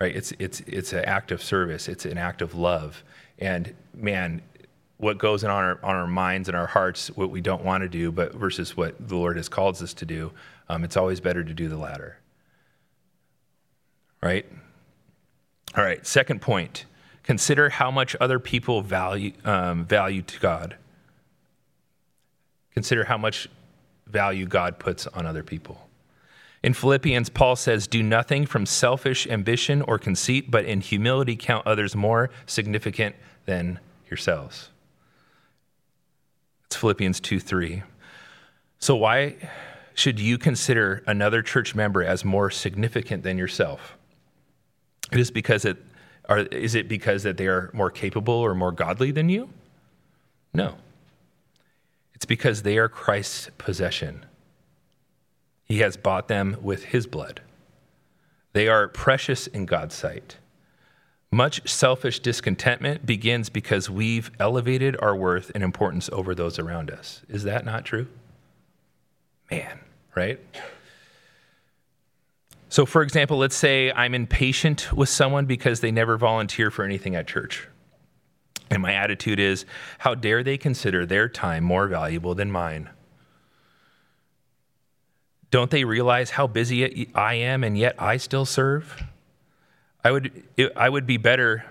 Right? 0.00 0.14
It's, 0.14 0.32
it's, 0.38 0.60
it's 0.60 0.92
an 0.92 1.04
act 1.04 1.32
of 1.32 1.42
service, 1.42 1.88
it's 1.88 2.04
an 2.04 2.18
act 2.18 2.42
of 2.42 2.54
love. 2.54 3.02
And 3.38 3.74
man, 3.94 4.42
what 4.98 5.18
goes 5.18 5.44
on 5.44 5.50
our, 5.50 5.78
on 5.82 5.94
our 5.94 6.06
minds 6.06 6.48
and 6.48 6.56
our 6.56 6.66
hearts, 6.66 7.08
what 7.08 7.30
we 7.30 7.40
don't 7.40 7.64
want 7.64 7.82
to 7.82 7.88
do, 7.88 8.10
but 8.12 8.34
versus 8.34 8.76
what 8.76 9.08
the 9.08 9.16
Lord 9.16 9.36
has 9.36 9.48
called 9.48 9.80
us 9.82 9.94
to 9.94 10.06
do, 10.06 10.32
um, 10.68 10.84
it's 10.84 10.96
always 10.96 11.20
better 11.20 11.44
to 11.44 11.54
do 11.54 11.68
the 11.68 11.76
latter. 11.76 12.18
Right? 14.22 14.46
All 15.76 15.84
right, 15.84 16.06
second 16.06 16.40
point 16.40 16.86
consider 17.22 17.68
how 17.68 17.90
much 17.90 18.14
other 18.20 18.38
people 18.38 18.82
value, 18.82 19.32
um, 19.44 19.84
value 19.84 20.22
to 20.22 20.38
God. 20.38 20.76
Consider 22.72 23.04
how 23.04 23.18
much 23.18 23.48
value 24.06 24.46
God 24.46 24.78
puts 24.78 25.06
on 25.08 25.26
other 25.26 25.42
people. 25.42 25.85
In 26.62 26.72
Philippians, 26.72 27.28
Paul 27.28 27.56
says, 27.56 27.86
Do 27.86 28.02
nothing 28.02 28.46
from 28.46 28.66
selfish 28.66 29.26
ambition 29.26 29.82
or 29.82 29.98
conceit, 29.98 30.50
but 30.50 30.64
in 30.64 30.80
humility 30.80 31.36
count 31.36 31.66
others 31.66 31.94
more 31.94 32.30
significant 32.46 33.14
than 33.44 33.78
yourselves. 34.08 34.70
It's 36.66 36.76
Philippians 36.76 37.20
2 37.20 37.40
3. 37.40 37.82
So, 38.78 38.96
why 38.96 39.36
should 39.94 40.20
you 40.20 40.38
consider 40.38 41.02
another 41.06 41.42
church 41.42 41.74
member 41.74 42.02
as 42.02 42.24
more 42.24 42.50
significant 42.50 43.22
than 43.22 43.38
yourself? 43.38 43.96
It 45.12 45.18
is 45.18 45.30
because 45.30 45.64
it, 45.64 45.78
are, 46.28 46.40
is 46.40 46.74
it 46.74 46.88
because 46.88 47.22
that 47.22 47.36
they 47.36 47.46
are 47.46 47.70
more 47.72 47.90
capable 47.90 48.34
or 48.34 48.54
more 48.54 48.72
godly 48.72 49.10
than 49.10 49.28
you? 49.28 49.48
No. 50.52 50.76
It's 52.14 52.24
because 52.24 52.62
they 52.62 52.78
are 52.78 52.88
Christ's 52.88 53.50
possession. 53.58 54.26
He 55.66 55.78
has 55.78 55.96
bought 55.96 56.28
them 56.28 56.56
with 56.62 56.84
his 56.84 57.06
blood. 57.06 57.42
They 58.52 58.68
are 58.68 58.88
precious 58.88 59.46
in 59.46 59.66
God's 59.66 59.94
sight. 59.94 60.38
Much 61.30 61.68
selfish 61.68 62.20
discontentment 62.20 63.04
begins 63.04 63.50
because 63.50 63.90
we've 63.90 64.30
elevated 64.38 64.96
our 65.00 65.14
worth 65.14 65.50
and 65.54 65.62
importance 65.62 66.08
over 66.12 66.34
those 66.34 66.58
around 66.58 66.90
us. 66.90 67.20
Is 67.28 67.42
that 67.42 67.64
not 67.64 67.84
true? 67.84 68.06
Man, 69.50 69.80
right? 70.14 70.40
So, 72.68 72.86
for 72.86 73.02
example, 73.02 73.38
let's 73.38 73.56
say 73.56 73.92
I'm 73.92 74.14
impatient 74.14 74.92
with 74.92 75.08
someone 75.08 75.46
because 75.46 75.80
they 75.80 75.90
never 75.90 76.16
volunteer 76.16 76.70
for 76.70 76.84
anything 76.84 77.14
at 77.14 77.26
church. 77.26 77.68
And 78.70 78.82
my 78.82 78.92
attitude 78.92 79.38
is, 79.38 79.64
how 79.98 80.14
dare 80.14 80.42
they 80.42 80.58
consider 80.58 81.06
their 81.06 81.28
time 81.28 81.64
more 81.64 81.86
valuable 81.86 82.34
than 82.34 82.50
mine? 82.50 82.90
Don't 85.56 85.70
they 85.70 85.84
realize 85.84 86.28
how 86.28 86.46
busy 86.46 87.08
I 87.14 87.32
am 87.32 87.64
and 87.64 87.78
yet 87.78 87.94
I 87.98 88.18
still 88.18 88.44
serve? 88.44 89.02
I 90.04 90.10
would, 90.10 90.42
it, 90.58 90.70
I 90.76 90.90
would 90.90 91.06
be 91.06 91.16
better, 91.16 91.64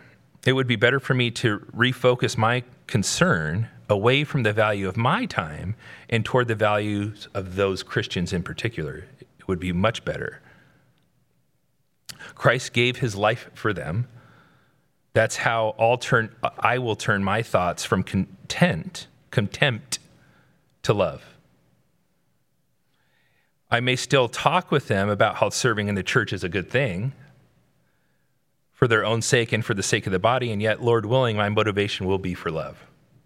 it 0.43 0.54
would 0.54 0.65
be 0.65 0.76
better 0.76 1.00
for 1.00 1.13
me 1.13 1.30
to 1.30 1.60
refocus 1.71 2.36
my 2.36 2.63
concern 2.88 3.69
away 3.88 4.24
from 4.24 4.41
the 4.41 4.54
value 4.54 4.88
of 4.88 4.98
my 4.98 5.28
time 5.28 5.76
and 6.10 6.26
toward 6.26 6.48
the 6.48 6.56
values 6.56 7.28
of 7.36 7.58
those 7.58 7.84
Christians 7.84 8.34
in 8.34 8.41
particular. 8.41 9.06
It 9.19 9.48
would 9.48 9.60
be 9.60 9.71
much 9.71 10.04
better. 10.04 10.41
Christ 12.34 12.74
gave 12.74 12.98
his 12.98 13.15
life 13.15 13.52
for 13.54 13.71
them. 13.71 14.08
That's 15.13 15.36
how 15.36 15.76
I'll 15.78 16.00
turn, 16.00 16.34
I 16.58 16.80
will 16.80 16.95
turn 16.95 17.24
my 17.24 17.43
thoughts 17.43 17.86
from 17.86 18.02
content, 18.02 19.06
contempt, 19.30 20.00
to 20.82 20.91
love. 20.91 21.35
I 23.69 23.80
may 23.80 23.95
still 23.95 24.28
talk 24.28 24.71
with 24.71 24.88
them 24.88 25.10
about 25.10 25.36
how 25.38 25.49
serving 25.49 25.88
in 25.88 25.95
the 25.95 26.04
church 26.04 26.32
is 26.34 26.43
a 26.43 26.49
good 26.49 26.69
thing 26.69 27.13
for 28.71 28.88
their 28.88 29.06
own 29.06 29.21
sake 29.21 29.54
and 29.54 29.63
for 29.63 29.73
the 29.73 29.82
sake 29.82 30.06
of 30.06 30.12
the 30.12 30.19
body, 30.19 30.51
and 30.51 30.62
yet, 30.62 30.84
Lord 30.84 31.06
willing, 31.06 31.38
my 31.38 31.49
motivation 31.49 32.06
will 32.06 32.17
be 32.17 32.34
for 32.34 32.51
love, 32.51 32.78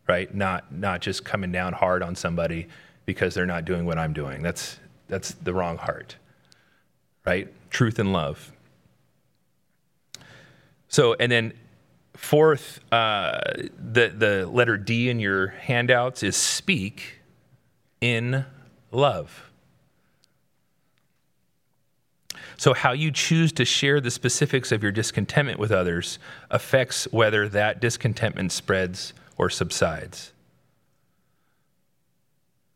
right? 0.07 0.33
Not, 0.33 0.71
not 0.71 1.01
just 1.01 1.25
coming 1.25 1.51
down 1.51 1.73
hard 1.73 2.03
on 2.03 2.15
somebody 2.15 2.67
because 3.05 3.33
they're 3.33 3.47
not 3.47 3.65
doing 3.65 3.85
what 3.85 3.97
I'm 3.97 4.13
doing. 4.13 4.43
That's, 4.43 4.79
that's 5.07 5.33
the 5.33 5.53
wrong 5.53 5.77
heart, 5.77 6.15
right? 7.25 7.51
Truth 7.71 7.97
and 7.97 8.13
love. 8.13 8.51
So, 10.87 11.15
and 11.15 11.31
then 11.31 11.53
fourth, 12.15 12.79
uh, 12.91 13.39
the, 13.77 14.13
the 14.15 14.47
letter 14.47 14.77
D 14.77 15.09
in 15.09 15.19
your 15.19 15.47
handouts 15.47 16.21
is 16.21 16.35
speak 16.35 17.19
in 18.01 18.45
love. 18.91 19.48
So, 22.59 22.73
how 22.73 22.91
you 22.91 23.09
choose 23.09 23.53
to 23.53 23.63
share 23.63 24.01
the 24.01 24.11
specifics 24.11 24.73
of 24.73 24.83
your 24.83 24.91
discontentment 24.91 25.59
with 25.59 25.71
others 25.71 26.19
affects 26.51 27.07
whether 27.09 27.47
that 27.47 27.79
discontentment 27.79 28.51
spreads 28.51 29.13
or 29.37 29.49
subsides. 29.49 30.33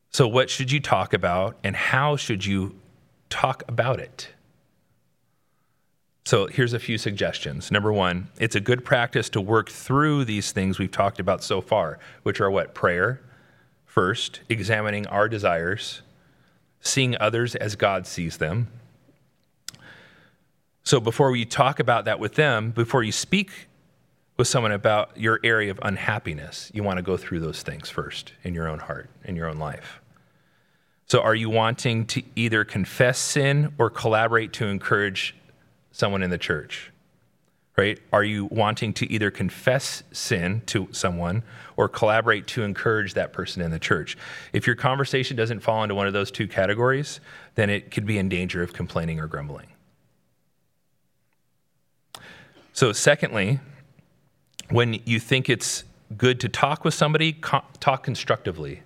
So, 0.10 0.26
what 0.26 0.50
should 0.50 0.72
you 0.72 0.80
talk 0.80 1.14
about 1.14 1.58
and 1.66 1.76
how 1.76 2.16
should 2.16 2.46
you 2.46 2.80
talk 3.30 3.62
about 3.68 4.00
it? 4.00 4.30
So, 6.24 6.48
here's 6.48 6.72
a 6.72 6.80
few 6.80 6.98
suggestions. 6.98 7.70
Number 7.70 7.92
one, 7.92 8.30
it's 8.40 8.56
a 8.56 8.62
good 8.62 8.86
practice 8.86 9.28
to 9.32 9.42
work 9.42 9.70
through 9.70 10.24
these 10.24 10.54
things 10.54 10.80
we've 10.80 10.92
talked 10.92 11.20
about 11.20 11.44
so 11.44 11.60
far, 11.60 12.00
which 12.24 12.40
are 12.40 12.50
what? 12.50 12.74
Prayer, 12.74 13.20
first, 13.86 14.40
examining 14.48 15.06
our 15.08 15.28
desires, 15.28 16.04
seeing 16.80 17.18
others 17.20 17.54
as 17.56 17.76
God 17.76 18.08
sees 18.08 18.38
them 18.38 18.70
so 20.84 21.00
before 21.00 21.36
you 21.36 21.46
talk 21.46 21.80
about 21.80 22.06
that 22.06 22.20
with 22.20 22.36
them, 22.36 22.72
before 22.72 23.04
you 23.04 23.14
speak 23.14 23.50
with 24.36 24.48
someone 24.48 24.74
about 24.74 25.18
your 25.18 25.40
area 25.44 25.72
of 25.72 25.80
unhappiness, 25.82 26.70
you 26.74 26.84
want 26.84 26.98
to 26.98 27.04
go 27.04 27.16
through 27.16 27.40
those 27.40 27.62
things 27.62 27.90
first 27.90 28.34
in 28.44 28.54
your 28.54 28.68
own 28.68 28.80
heart, 28.80 29.10
in 29.24 29.36
your 29.36 29.48
own 29.48 29.58
life. 29.58 30.02
So 31.06 31.22
are 31.22 31.36
you 31.36 31.50
wanting 31.50 32.06
to 32.08 32.24
either 32.36 32.66
confess 32.66 33.20
sin 33.20 33.74
or 33.78 33.90
collaborate 33.90 34.52
to 34.54 34.66
encourage 34.66 35.36
someone 35.92 36.24
in 36.24 36.30
the 36.30 36.38
church? 36.38 36.92
Right? 37.78 38.00
Are 38.12 38.24
you 38.24 38.46
wanting 38.46 38.94
to 38.94 39.12
either 39.12 39.32
confess 39.32 40.04
sin 40.12 40.62
to 40.68 40.90
someone 40.92 41.44
or 41.76 41.88
collaborate 41.90 42.46
to 42.48 42.64
encourage 42.64 43.16
that 43.16 43.34
person 43.34 43.64
in 43.64 43.72
the 43.72 43.80
church? 43.80 44.16
If 44.52 44.68
your 44.68 44.76
conversation 44.76 45.38
doesn't 45.38 45.62
fall 45.62 45.82
into 45.82 45.96
one 45.96 46.06
of 46.08 46.14
those 46.14 46.30
two 46.30 46.48
categories, 46.48 47.20
then 47.56 47.70
it 47.70 47.90
could 47.90 48.06
be 48.06 48.18
in 48.20 48.30
danger 48.30 48.62
of 48.62 48.74
complaining 48.74 49.20
or 49.20 49.28
grumbling. 49.28 49.73
So, 52.74 52.92
secondly, 52.92 53.60
when 54.72 55.00
you 55.06 55.20
think 55.20 55.48
it's 55.48 55.84
good 56.18 56.40
to 56.40 56.50
talk 56.50 56.84
with 56.84 56.96
somebody, 56.96 57.34
co- 57.34 57.64
talk 57.80 58.04
constructively 58.04 58.82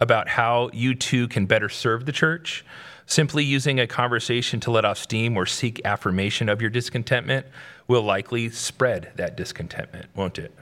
about 0.00 0.28
how 0.30 0.70
you 0.72 0.96
too 0.96 1.28
can 1.28 1.46
better 1.46 1.68
serve 1.68 2.04
the 2.04 2.12
church. 2.12 2.64
Simply 3.06 3.44
using 3.44 3.78
a 3.78 3.86
conversation 3.86 4.58
to 4.60 4.72
let 4.72 4.84
off 4.84 4.98
steam 4.98 5.36
or 5.36 5.46
seek 5.46 5.80
affirmation 5.84 6.48
of 6.48 6.60
your 6.60 6.70
discontentment 6.70 7.46
will 7.86 8.02
likely 8.02 8.50
spread 8.50 9.12
that 9.14 9.36
discontentment, 9.36 10.06
won't 10.16 10.38
it? 10.38 10.52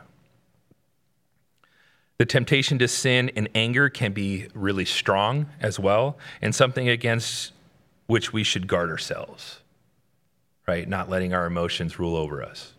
The 2.18 2.26
temptation 2.26 2.78
to 2.80 2.88
sin 2.88 3.30
in 3.30 3.48
anger 3.54 3.88
can 3.88 4.12
be 4.12 4.48
really 4.52 4.84
strong 4.84 5.46
as 5.60 5.78
well, 5.78 6.18
and 6.42 6.54
something 6.54 6.88
against 6.88 7.52
which 8.06 8.32
we 8.34 8.42
should 8.42 8.66
guard 8.66 8.90
ourselves 8.90 9.60
right? 10.68 10.86
Not 10.86 11.08
letting 11.08 11.32
our 11.34 11.46
emotions 11.46 11.98
rule 11.98 12.14
over 12.14 12.42
us. 12.42 12.74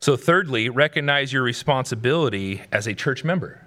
So, 0.00 0.16
thirdly, 0.16 0.68
recognize 0.68 1.32
your 1.32 1.42
responsibility 1.42 2.62
as 2.70 2.86
a 2.86 2.94
church 2.94 3.24
member. 3.24 3.66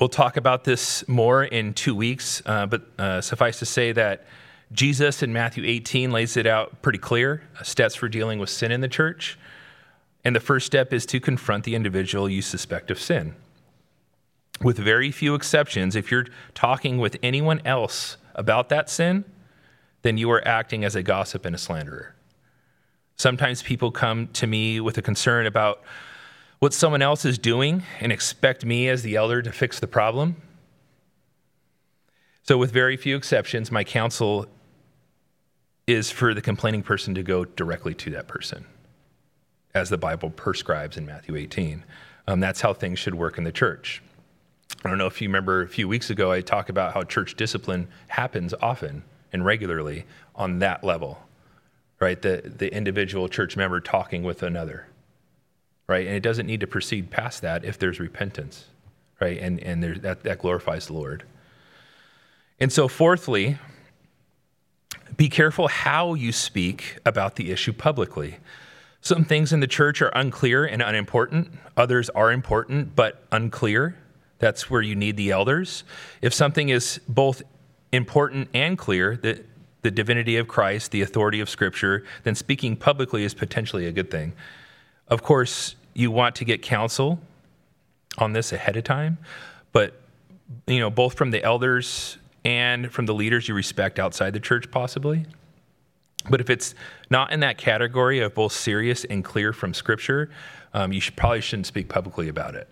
We'll 0.00 0.08
talk 0.08 0.36
about 0.36 0.64
this 0.64 1.06
more 1.06 1.44
in 1.44 1.74
two 1.74 1.94
weeks, 1.94 2.42
uh, 2.44 2.66
but 2.66 2.82
uh, 2.98 3.20
suffice 3.20 3.58
to 3.60 3.66
say 3.66 3.92
that 3.92 4.24
Jesus 4.72 5.22
in 5.22 5.32
Matthew 5.32 5.64
18 5.64 6.10
lays 6.10 6.36
it 6.36 6.46
out 6.46 6.82
pretty 6.82 6.98
clear 6.98 7.42
uh, 7.58 7.62
steps 7.62 7.94
for 7.94 8.08
dealing 8.08 8.38
with 8.38 8.50
sin 8.50 8.72
in 8.72 8.80
the 8.80 8.88
church. 8.88 9.38
And 10.24 10.34
the 10.34 10.40
first 10.40 10.66
step 10.66 10.92
is 10.92 11.04
to 11.06 11.20
confront 11.20 11.64
the 11.64 11.74
individual 11.74 12.28
you 12.28 12.42
suspect 12.42 12.90
of 12.90 12.98
sin. 12.98 13.34
With 14.62 14.78
very 14.78 15.10
few 15.10 15.34
exceptions, 15.34 15.94
if 15.94 16.10
you're 16.10 16.26
talking 16.54 16.98
with 16.98 17.16
anyone 17.22 17.60
else 17.64 18.16
about 18.34 18.68
that 18.70 18.88
sin, 18.88 19.24
then 20.02 20.18
you 20.18 20.30
are 20.30 20.46
acting 20.46 20.84
as 20.84 20.94
a 20.94 21.02
gossip 21.02 21.44
and 21.44 21.54
a 21.54 21.58
slanderer. 21.58 22.14
Sometimes 23.16 23.62
people 23.62 23.90
come 23.90 24.28
to 24.28 24.46
me 24.46 24.80
with 24.80 24.98
a 24.98 25.02
concern 25.02 25.46
about 25.46 25.82
what 26.58 26.74
someone 26.74 27.02
else 27.02 27.24
is 27.24 27.38
doing 27.38 27.82
and 28.00 28.12
expect 28.12 28.64
me 28.64 28.88
as 28.88 29.02
the 29.02 29.16
elder 29.16 29.42
to 29.42 29.52
fix 29.52 29.80
the 29.80 29.86
problem. 29.86 30.36
So, 32.44 32.58
with 32.58 32.72
very 32.72 32.96
few 32.96 33.16
exceptions, 33.16 33.70
my 33.70 33.84
counsel 33.84 34.46
is 35.86 36.10
for 36.10 36.34
the 36.34 36.40
complaining 36.40 36.82
person 36.82 37.14
to 37.14 37.22
go 37.22 37.44
directly 37.44 37.94
to 37.94 38.10
that 38.10 38.26
person, 38.26 38.66
as 39.74 39.90
the 39.90 39.98
Bible 39.98 40.30
prescribes 40.30 40.96
in 40.96 41.06
Matthew 41.06 41.36
18. 41.36 41.84
Um, 42.26 42.40
that's 42.40 42.60
how 42.60 42.72
things 42.72 42.98
should 42.98 43.14
work 43.14 43.38
in 43.38 43.44
the 43.44 43.52
church. 43.52 44.02
I 44.84 44.88
don't 44.88 44.98
know 44.98 45.06
if 45.06 45.20
you 45.20 45.28
remember 45.28 45.62
a 45.62 45.68
few 45.68 45.86
weeks 45.86 46.10
ago, 46.10 46.32
I 46.32 46.40
talked 46.40 46.70
about 46.70 46.94
how 46.94 47.04
church 47.04 47.36
discipline 47.36 47.88
happens 48.08 48.54
often 48.60 49.04
and 49.32 49.44
regularly 49.44 50.04
on 50.34 50.58
that 50.60 50.84
level, 50.84 51.18
right? 52.00 52.20
The, 52.20 52.42
the 52.44 52.72
individual 52.74 53.28
church 53.28 53.56
member 53.56 53.80
talking 53.80 54.22
with 54.22 54.42
another, 54.42 54.86
right? 55.86 56.06
And 56.06 56.16
it 56.16 56.22
doesn't 56.22 56.46
need 56.46 56.60
to 56.60 56.66
proceed 56.66 57.10
past 57.10 57.42
that 57.42 57.64
if 57.64 57.78
there's 57.78 58.00
repentance, 58.00 58.66
right? 59.20 59.38
And, 59.38 59.60
and 59.60 59.82
there's, 59.82 60.00
that, 60.00 60.22
that 60.24 60.38
glorifies 60.38 60.86
the 60.86 60.94
Lord. 60.94 61.24
And 62.60 62.72
so, 62.72 62.88
fourthly, 62.88 63.58
be 65.16 65.28
careful 65.28 65.68
how 65.68 66.14
you 66.14 66.32
speak 66.32 66.98
about 67.04 67.36
the 67.36 67.50
issue 67.50 67.72
publicly. 67.72 68.38
Some 69.00 69.24
things 69.24 69.52
in 69.52 69.60
the 69.60 69.66
church 69.66 70.00
are 70.00 70.12
unclear 70.14 70.64
and 70.64 70.80
unimportant, 70.80 71.50
others 71.76 72.08
are 72.10 72.30
important 72.30 72.94
but 72.94 73.24
unclear. 73.32 73.96
That's 74.38 74.70
where 74.70 74.82
you 74.82 74.94
need 74.94 75.16
the 75.16 75.30
elders. 75.30 75.84
If 76.20 76.34
something 76.34 76.68
is 76.68 77.00
both 77.08 77.42
important 77.92 78.48
and 78.54 78.76
clear, 78.76 79.16
that 79.18 79.46
the 79.82 79.90
divinity 79.90 80.36
of 80.36 80.48
Christ, 80.48 80.90
the 80.90 81.02
authority 81.02 81.40
of 81.40 81.48
Scripture, 81.48 82.04
then 82.22 82.34
speaking 82.34 82.76
publicly 82.76 83.24
is 83.24 83.34
potentially 83.34 83.86
a 83.86 83.92
good 83.92 84.10
thing. 84.10 84.32
Of 85.08 85.22
course, 85.22 85.74
you 85.94 86.10
want 86.10 86.36
to 86.36 86.44
get 86.44 86.62
counsel 86.62 87.20
on 88.18 88.32
this 88.32 88.52
ahead 88.52 88.76
of 88.76 88.84
time, 88.84 89.18
but 89.72 90.00
you 90.66 90.80
know, 90.80 90.90
both 90.90 91.14
from 91.14 91.30
the 91.30 91.42
elders 91.42 92.18
and 92.44 92.90
from 92.92 93.06
the 93.06 93.14
leaders 93.14 93.48
you 93.48 93.54
respect 93.54 93.98
outside 93.98 94.32
the 94.32 94.40
church, 94.40 94.70
possibly. 94.70 95.26
But 96.30 96.40
if 96.40 96.50
it's 96.50 96.74
not 97.10 97.32
in 97.32 97.40
that 97.40 97.58
category 97.58 98.20
of 98.20 98.34
both 98.34 98.52
serious 98.52 99.04
and 99.04 99.24
clear 99.24 99.52
from 99.52 99.74
Scripture, 99.74 100.30
um, 100.72 100.92
you 100.92 101.00
should, 101.00 101.16
probably 101.16 101.40
shouldn't 101.40 101.66
speak 101.66 101.88
publicly 101.88 102.28
about 102.28 102.54
it. 102.54 102.68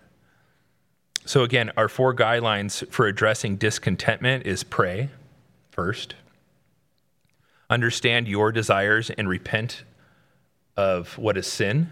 So, 1.31 1.43
again, 1.43 1.71
our 1.77 1.87
four 1.87 2.13
guidelines 2.13 2.85
for 2.91 3.07
addressing 3.07 3.55
discontentment 3.55 4.45
is 4.45 4.65
pray 4.65 5.11
first, 5.69 6.13
understand 7.69 8.27
your 8.27 8.51
desires 8.51 9.09
and 9.09 9.29
repent 9.29 9.85
of 10.75 11.17
what 11.17 11.37
is 11.37 11.47
sin, 11.47 11.89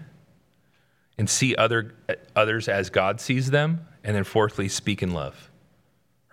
and 1.17 1.29
see 1.29 1.55
other, 1.55 1.95
others 2.35 2.67
as 2.67 2.89
God 2.89 3.21
sees 3.21 3.49
them, 3.49 3.87
and 4.03 4.13
then 4.13 4.25
fourthly, 4.25 4.67
speak 4.67 5.01
in 5.01 5.13
love, 5.13 5.49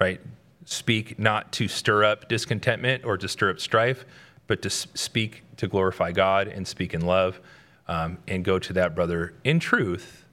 right? 0.01 0.21
Speak 0.65 1.17
not 1.17 1.53
to 1.53 1.69
stir 1.69 2.03
up 2.03 2.29
discontentment 2.29 3.05
or 3.05 3.17
to 3.19 3.29
stir 3.29 3.51
up 3.51 3.61
strife, 3.61 4.05
but 4.49 4.63
to 4.63 4.69
speak 4.69 5.45
to 5.59 5.69
glorify 5.69 6.11
God 6.11 6.49
and 6.49 6.67
speak 6.67 6.93
in 6.93 7.03
love 7.03 7.39
um, 7.87 8.19
and 8.27 8.45
go 8.45 8.59
to 8.59 8.73
that 8.73 8.97
brother 8.97 9.33
in 9.45 9.61
truth, 9.61 10.25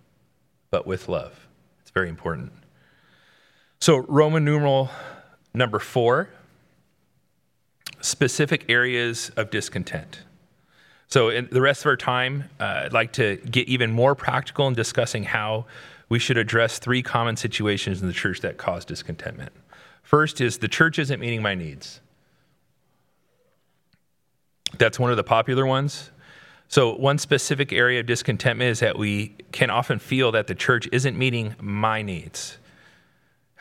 but 0.72 0.88
with 0.88 1.08
love. 1.08 1.48
It's 1.84 1.92
very 1.92 2.10
important. 2.10 2.52
So, 3.84 3.98
Roman 3.98 4.46
numeral 4.46 4.90
number 5.54 5.78
four 5.78 6.30
specific 8.00 8.64
areas 8.70 9.30
of 9.36 9.50
discontent. 9.50 10.22
So, 11.10 11.28
in 11.28 11.50
the 11.52 11.60
rest 11.60 11.82
of 11.82 11.88
our 11.88 11.98
time, 11.98 12.50
uh, 12.62 12.84
I'd 12.86 12.94
like 12.94 13.12
to 13.12 13.36
get 13.36 13.68
even 13.68 13.92
more 13.92 14.16
practical 14.16 14.70
in 14.70 14.74
discussing 14.74 15.26
how 15.26 15.66
we 16.08 16.18
should 16.18 16.38
address 16.38 16.80
three 16.80 17.04
common 17.04 17.36
situations 17.36 18.02
in 18.02 18.08
the 18.08 18.14
church 18.14 18.40
that 18.40 18.56
cause 18.56 18.86
discontentment. 18.86 19.52
First 20.02 20.40
is 20.40 20.60
the 20.60 20.70
church 20.70 20.98
isn't 20.98 21.20
meeting 21.20 21.42
my 21.42 21.54
needs. 21.54 22.00
That's 24.78 24.98
one 24.98 25.12
of 25.12 25.18
the 25.18 25.26
popular 25.26 25.66
ones. 25.66 26.10
So, 26.70 26.96
one 26.96 27.18
specific 27.18 27.74
area 27.74 28.00
of 28.00 28.06
discontentment 28.06 28.70
is 28.70 28.80
that 28.80 28.98
we 28.98 29.36
can 29.52 29.70
often 29.70 30.00
feel 30.00 30.32
that 30.32 30.48
the 30.48 30.56
church 30.56 30.88
isn't 30.94 31.18
meeting 31.18 31.54
my 31.60 32.02
needs. 32.02 32.60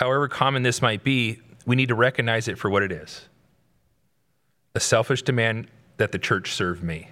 However 0.02 0.26
common 0.26 0.64
this 0.64 0.82
might 0.82 1.04
be, 1.04 1.38
we 1.64 1.76
need 1.76 1.86
to 1.86 1.94
recognize 1.94 2.48
it 2.48 2.58
for 2.58 2.68
what 2.68 2.82
it 2.82 2.90
is 2.90 3.28
a 4.74 4.80
selfish 4.80 5.22
demand 5.22 5.68
that 5.96 6.10
the 6.10 6.18
church 6.18 6.54
serve 6.54 6.82
me. 6.82 7.10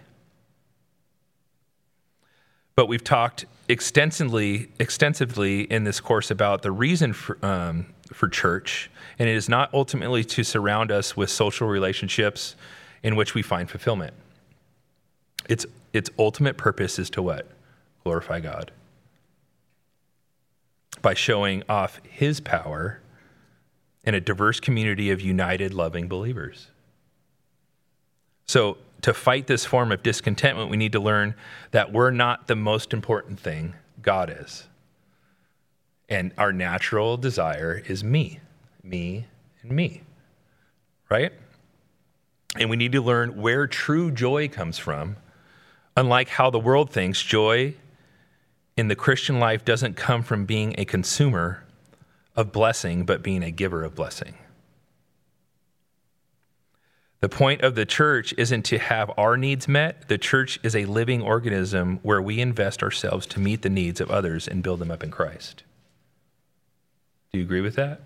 But 2.74 2.86
we've 2.86 3.04
talked 3.04 3.44
extensively, 3.68 4.72
extensively 4.80 5.70
in 5.70 5.84
this 5.84 6.00
course 6.00 6.32
about 6.32 6.62
the 6.62 6.72
reason 6.72 7.12
for, 7.12 7.38
um, 7.46 7.86
for 8.12 8.28
church, 8.28 8.90
and 9.20 9.28
it 9.28 9.36
is 9.36 9.48
not 9.48 9.72
ultimately 9.72 10.24
to 10.24 10.42
surround 10.42 10.90
us 10.90 11.16
with 11.16 11.30
social 11.30 11.68
relationships 11.68 12.56
in 13.04 13.14
which 13.14 13.34
we 13.36 13.42
find 13.42 13.70
fulfillment. 13.70 14.14
Its, 15.48 15.64
its 15.92 16.10
ultimate 16.18 16.56
purpose 16.56 16.98
is 16.98 17.08
to 17.10 17.22
what? 17.22 17.46
Glorify 18.02 18.40
God. 18.40 18.72
By 21.02 21.14
showing 21.14 21.62
off 21.68 22.00
his 22.08 22.40
power 22.40 23.00
in 24.04 24.14
a 24.14 24.20
diverse 24.20 24.60
community 24.60 25.10
of 25.10 25.20
united, 25.20 25.74
loving 25.74 26.08
believers. 26.08 26.68
So, 28.46 28.78
to 29.02 29.14
fight 29.14 29.46
this 29.46 29.64
form 29.64 29.92
of 29.92 30.02
discontentment, 30.02 30.70
we 30.70 30.76
need 30.76 30.92
to 30.92 31.00
learn 31.00 31.34
that 31.70 31.92
we're 31.92 32.10
not 32.10 32.48
the 32.48 32.56
most 32.56 32.92
important 32.92 33.40
thing, 33.40 33.74
God 34.02 34.34
is. 34.40 34.66
And 36.08 36.32
our 36.36 36.52
natural 36.52 37.16
desire 37.16 37.82
is 37.86 38.02
me, 38.04 38.40
me, 38.82 39.26
and 39.62 39.72
me. 39.72 40.02
Right? 41.08 41.32
And 42.56 42.68
we 42.68 42.76
need 42.76 42.92
to 42.92 43.00
learn 43.00 43.40
where 43.40 43.66
true 43.66 44.10
joy 44.10 44.48
comes 44.48 44.76
from. 44.76 45.16
Unlike 45.96 46.30
how 46.30 46.50
the 46.50 46.58
world 46.58 46.90
thinks, 46.90 47.22
joy 47.22 47.74
in 48.80 48.88
the 48.88 48.96
Christian 48.96 49.38
life 49.38 49.62
doesn't 49.62 49.94
come 49.94 50.22
from 50.22 50.46
being 50.46 50.74
a 50.78 50.86
consumer 50.86 51.64
of 52.34 52.50
blessing, 52.50 53.04
but 53.04 53.22
being 53.22 53.42
a 53.42 53.50
giver 53.50 53.84
of 53.84 53.94
blessing. 53.94 54.32
The 57.20 57.28
point 57.28 57.60
of 57.60 57.74
the 57.74 57.84
church 57.84 58.32
isn't 58.38 58.62
to 58.62 58.78
have 58.78 59.10
our 59.18 59.36
needs 59.36 59.68
met. 59.68 60.08
The 60.08 60.16
church 60.16 60.58
is 60.62 60.74
a 60.74 60.86
living 60.86 61.20
organism 61.20 61.98
where 62.02 62.22
we 62.22 62.40
invest 62.40 62.82
ourselves 62.82 63.26
to 63.26 63.38
meet 63.38 63.60
the 63.60 63.68
needs 63.68 64.00
of 64.00 64.10
others 64.10 64.48
and 64.48 64.62
build 64.62 64.78
them 64.78 64.90
up 64.90 65.04
in 65.04 65.10
Christ. 65.10 65.62
Do 67.30 67.38
you 67.38 67.44
agree 67.44 67.60
with 67.60 67.76
that? 67.76 68.00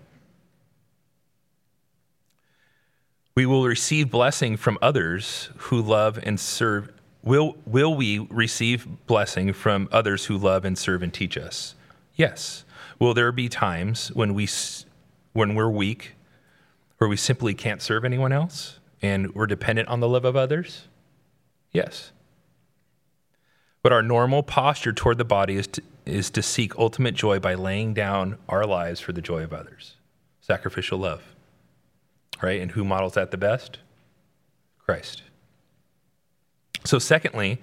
We 3.33 3.45
will 3.45 3.65
receive 3.65 4.11
blessing 4.11 4.57
from 4.57 4.77
others 4.81 5.47
who 5.55 5.81
love 5.81 6.19
and 6.21 6.37
serve. 6.37 6.91
Will, 7.25 7.57
will 7.65 7.93
we 7.93 8.19
receive 8.29 8.87
blessing 9.07 9.51
from 9.51 9.89
others 9.91 10.25
who 10.25 10.37
love 10.37 10.63
and 10.63 10.77
serve 10.77 11.03
and 11.03 11.13
teach 11.13 11.37
us? 11.37 11.75
Yes. 12.15 12.63
Will 12.99 13.13
there 13.13 13.33
be 13.33 13.49
times 13.49 14.09
when, 14.13 14.33
we, 14.33 14.47
when 15.33 15.55
we're 15.55 15.69
weak, 15.69 16.13
where 16.97 17.09
we 17.09 17.17
simply 17.17 17.53
can't 17.53 17.81
serve 17.81 18.05
anyone 18.05 18.31
else 18.31 18.79
and 19.01 19.35
we're 19.35 19.47
dependent 19.47 19.89
on 19.89 19.99
the 19.99 20.07
love 20.07 20.23
of 20.23 20.37
others? 20.37 20.87
Yes. 21.73 22.13
But 23.83 23.91
our 23.91 24.01
normal 24.01 24.43
posture 24.43 24.93
toward 24.93 25.17
the 25.17 25.25
body 25.25 25.57
is 25.57 25.67
to, 25.67 25.81
is 26.05 26.29
to 26.29 26.41
seek 26.41 26.77
ultimate 26.77 27.15
joy 27.15 27.39
by 27.39 27.55
laying 27.55 27.93
down 27.93 28.37
our 28.47 28.65
lives 28.65 29.01
for 29.01 29.11
the 29.11 29.21
joy 29.21 29.43
of 29.43 29.51
others. 29.51 29.95
Sacrificial 30.39 30.99
love 30.99 31.35
right? 32.41 32.61
And 32.61 32.71
who 32.71 32.83
models 32.83 33.13
that 33.13 33.31
the 33.31 33.37
best? 33.37 33.79
Christ. 34.77 35.23
So, 36.85 36.99
secondly, 36.99 37.61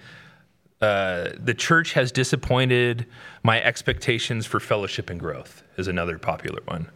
uh, 0.81 1.31
the 1.39 1.55
church 1.55 1.93
has 1.93 2.11
disappointed 2.11 3.07
my 3.45 3.63
expectations 3.63 4.47
for 4.47 4.59
fellowship 4.59 5.11
and 5.11 5.21
growth, 5.21 5.63
is 5.79 5.87
another 5.87 6.19
popular 6.19 6.61
one. 6.65 6.91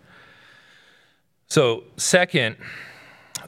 So, 1.47 1.85
second, 1.97 2.57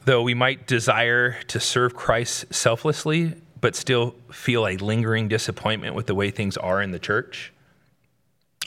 though 0.05 0.21
we 0.21 0.33
might 0.33 0.65
desire 0.65 1.41
to 1.43 1.59
serve 1.59 1.93
Christ 1.93 2.53
selflessly, 2.53 3.33
but 3.59 3.75
still 3.75 4.15
feel 4.31 4.65
a 4.65 4.77
lingering 4.77 5.27
disappointment 5.27 5.93
with 5.93 6.07
the 6.07 6.15
way 6.15 6.31
things 6.31 6.55
are 6.55 6.81
in 6.81 6.91
the 6.91 6.99
church, 6.99 7.51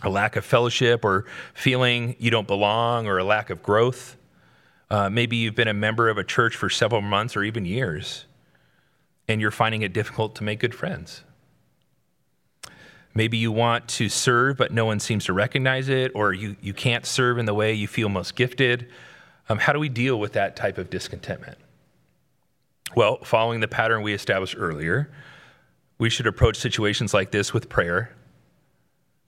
a 0.02 0.10
lack 0.10 0.36
of 0.36 0.44
fellowship 0.44 1.04
or 1.04 1.24
feeling 1.54 2.16
you 2.18 2.30
don't 2.30 2.46
belong 2.46 3.06
or 3.06 3.16
a 3.16 3.24
lack 3.24 3.48
of 3.48 3.62
growth, 3.62 4.16
uh, 4.90 5.08
maybe 5.08 5.36
you've 5.36 5.54
been 5.54 5.68
a 5.68 5.74
member 5.74 6.10
of 6.10 6.18
a 6.18 6.24
church 6.24 6.54
for 6.54 6.68
several 6.68 7.00
months 7.00 7.34
or 7.34 7.42
even 7.42 7.64
years, 7.64 8.26
and 9.28 9.40
you're 9.40 9.50
finding 9.50 9.82
it 9.82 9.92
difficult 9.92 10.34
to 10.36 10.44
make 10.44 10.60
good 10.60 10.74
friends. 10.74 11.22
Maybe 13.14 13.36
you 13.36 13.52
want 13.52 13.88
to 13.88 14.08
serve, 14.08 14.56
but 14.56 14.72
no 14.72 14.86
one 14.86 14.98
seems 14.98 15.26
to 15.26 15.32
recognize 15.32 15.88
it, 15.88 16.12
or 16.14 16.32
you, 16.32 16.56
you 16.60 16.72
can't 16.72 17.04
serve 17.04 17.38
in 17.38 17.44
the 17.44 17.54
way 17.54 17.74
you 17.74 17.86
feel 17.86 18.08
most 18.08 18.36
gifted. 18.36 18.88
Um, 19.48 19.58
how 19.58 19.72
do 19.72 19.78
we 19.78 19.90
deal 19.90 20.18
with 20.18 20.32
that 20.32 20.56
type 20.56 20.78
of 20.78 20.88
discontentment? 20.88 21.58
Well, 22.96 23.18
following 23.22 23.60
the 23.60 23.68
pattern 23.68 24.02
we 24.02 24.14
established 24.14 24.54
earlier, 24.58 25.10
we 25.98 26.10
should 26.10 26.26
approach 26.26 26.56
situations 26.56 27.12
like 27.12 27.30
this 27.30 27.52
with 27.52 27.68
prayer. 27.68 28.14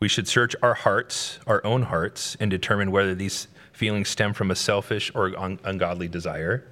We 0.01 0.09
should 0.09 0.29
search 0.29 0.57
our 0.63 0.75
hearts, 0.75 1.39
our 1.47 1.65
own 1.65 1.83
hearts, 1.83 2.37
and 2.41 2.51
determine 2.51 2.91
whether 2.91 3.15
these 3.15 3.49
feelings 3.73 4.09
stem 4.09 4.33
from 4.33 4.51
a 4.51 4.55
selfish 4.55 5.11
or 5.15 5.39
un- 5.39 5.61
ungodly 5.65 6.09
desire. 6.09 6.67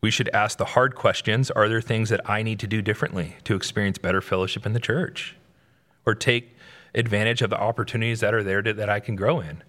We 0.00 0.10
should 0.10 0.28
ask 0.30 0.58
the 0.58 0.64
hard 0.64 0.94
questions 0.94 1.50
Are 1.50 1.68
there 1.68 1.80
things 1.80 2.08
that 2.10 2.28
I 2.28 2.42
need 2.42 2.60
to 2.60 2.66
do 2.66 2.82
differently 2.82 3.36
to 3.44 3.56
experience 3.56 3.98
better 3.98 4.20
fellowship 4.20 4.66
in 4.66 4.72
the 4.72 4.80
church? 4.80 5.36
Or 6.04 6.14
take 6.14 6.54
advantage 6.94 7.42
of 7.42 7.50
the 7.50 7.60
opportunities 7.60 8.20
that 8.20 8.32
are 8.32 8.42
there 8.42 8.62
to, 8.62 8.72
that 8.74 8.88
I 8.88 9.00
can 9.00 9.16
grow 9.16 9.40
in? 9.40 9.62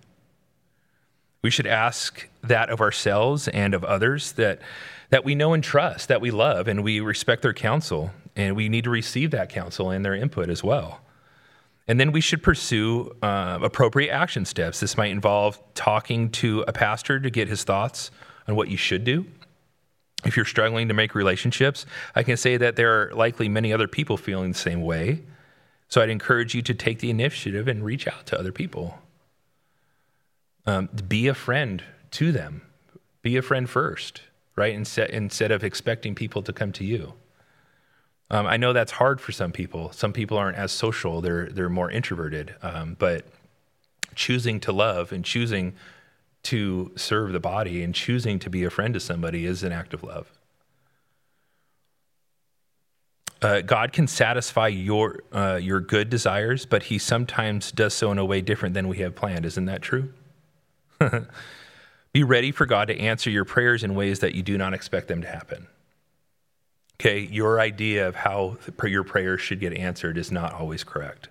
We 1.42 1.50
should 1.50 1.68
ask 1.68 2.28
that 2.44 2.70
of 2.70 2.82
ourselves 2.82 3.48
and 3.48 3.74
of 3.74 3.84
others 3.84 4.34
that, 4.34 4.60
that 5.10 5.24
we 5.24 5.36
know 5.36 5.54
and 5.54 5.64
trust, 5.64 6.08
that 6.10 6.22
we 6.22 6.32
love, 6.32 6.68
and 6.68 6.84
we 6.84 7.00
respect 7.00 7.42
their 7.42 7.54
counsel. 7.54 8.12
And 8.36 8.56
we 8.56 8.70
need 8.70 8.84
to 8.84 8.90
receive 8.90 9.32
that 9.32 9.50
counsel 9.50 9.90
and 9.90 10.06
their 10.06 10.14
input 10.14 10.50
as 10.50 10.64
well. 10.64 11.02
And 11.88 12.00
then 12.00 12.12
we 12.12 12.22
should 12.22 12.44
pursue 12.44 13.16
uh, 13.22 13.60
appropriate 13.62 14.12
action 14.12 14.46
steps. 14.46 14.80
This 14.80 14.98
might 14.98 15.12
involve 15.12 15.60
talking 15.74 16.30
to 16.32 16.66
a 16.68 16.74
pastor 16.74 17.20
to 17.20 17.30
get 17.30 17.48
his 17.48 17.64
thoughts 17.64 18.12
on 18.48 18.56
what 18.56 18.68
you 18.68 18.78
should 18.78 19.04
do. 19.04 19.26
If 20.26 20.36
you're 20.36 20.45
struggling 20.45 20.88
to 20.88 20.93
make 20.93 21.13
relationships, 21.13 21.86
I 22.15 22.24
can 22.24 22.38
say 22.38 22.57
that 22.57 22.76
there 22.76 23.01
are 23.01 23.13
likely 23.13 23.49
many 23.49 23.72
other 23.72 23.88
people 23.88 24.18
feeling 24.18 24.51
the 24.51 24.57
same 24.57 24.82
way. 24.82 25.24
So 25.89 26.01
I'd 26.01 26.09
encourage 26.09 26.53
you 26.53 26.61
to 26.63 26.74
take 26.74 26.99
the 26.99 27.09
initiative 27.09 27.68
and 27.68 27.84
reach 27.84 28.07
out 28.07 28.26
to 28.28 28.39
other 28.39 28.51
people. 28.51 28.99
Um, 30.65 30.89
be 31.07 31.28
a 31.28 31.34
friend 31.34 31.84
to 32.11 32.32
them. 32.32 32.61
Be 33.22 33.38
a 33.38 33.41
friend 33.41 33.70
first, 33.70 34.22
right? 34.55 34.74
Instead, 34.74 35.11
instead 35.11 35.51
of 35.51 35.63
expecting 35.63 36.13
people 36.13 36.41
to 36.43 36.51
come 36.51 36.72
to 36.74 36.84
you. 36.84 37.13
Um, 38.30 38.45
I 38.45 38.57
know 38.57 38.74
that's 38.74 38.93
hard 38.93 39.22
for 39.22 39.32
some 39.32 39.53
people. 39.53 39.93
Some 39.93 40.11
people 40.11 40.38
aren't 40.38 40.57
as 40.57 40.74
social; 40.74 41.22
they're 41.22 41.47
they're 41.47 41.70
more 41.70 41.89
introverted. 41.89 42.55
Um, 42.61 42.97
but 42.99 43.26
choosing 44.15 44.59
to 44.61 44.74
love 44.74 45.13
and 45.13 45.24
choosing 45.24 45.74
to 46.44 46.92
serve 46.96 47.34
the 47.34 47.40
body 47.40 47.84
and 47.84 47.94
choosing 47.94 48.40
to 48.40 48.50
be 48.50 48.64
a 48.64 48.70
friend 48.70 48.94
to 48.94 49.00
somebody 49.00 49.46
is 49.46 49.64
an 49.64 49.72
act 49.72 49.94
of 49.94 50.04
love. 50.04 50.32
Uh, 53.42 53.62
God 53.62 53.94
can 53.94 54.08
satisfy 54.08 54.68
your 54.68 55.20
uh, 55.32 55.60
your 55.62 55.80
good 55.80 56.10
desires, 56.10 56.66
but 56.66 56.84
He 56.84 56.98
sometimes 56.98 57.72
does 57.72 57.94
so 57.94 58.12
in 58.12 58.18
a 58.18 58.26
way 58.26 58.42
different 58.42 58.74
than 58.74 58.88
we 58.88 58.98
have 59.00 59.16
planned. 59.16 59.46
Isn't 59.46 59.66
that 59.66 59.82
true? 59.82 60.12
Be 62.14 62.24
ready 62.24 62.52
for 62.52 62.66
God 62.66 62.88
to 62.88 63.00
answer 63.00 63.30
your 63.30 63.46
prayers 63.46 63.84
in 63.84 63.94
ways 63.94 64.20
that 64.20 64.34
you 64.34 64.42
do 64.42 64.58
not 64.58 64.74
expect 64.74 65.08
them 65.08 65.22
to 65.22 65.28
happen. 65.28 65.68
Okay, 67.00 67.20
your 67.20 67.60
idea 67.60 68.08
of 68.08 68.16
how 68.16 68.58
your 68.84 69.04
prayers 69.04 69.40
should 69.40 69.60
get 69.60 69.74
answered 69.74 70.18
is 70.18 70.32
not 70.32 70.54
always 70.54 70.84
correct. 70.84 71.30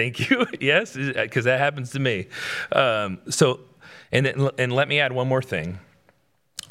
Thank 0.00 0.30
you. 0.30 0.46
yes, 0.60 0.96
because 0.96 1.44
that 1.44 1.58
happens 1.58 1.90
to 1.90 1.98
me. 1.98 2.28
Um, 2.72 3.18
so, 3.28 3.60
and 4.10 4.26
and 4.26 4.72
let 4.72 4.88
me 4.88 4.98
add 4.98 5.12
one 5.12 5.28
more 5.28 5.42
thing 5.42 5.78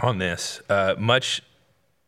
on 0.01 0.17
this. 0.17 0.61
Uh, 0.67 0.95
much 0.97 1.43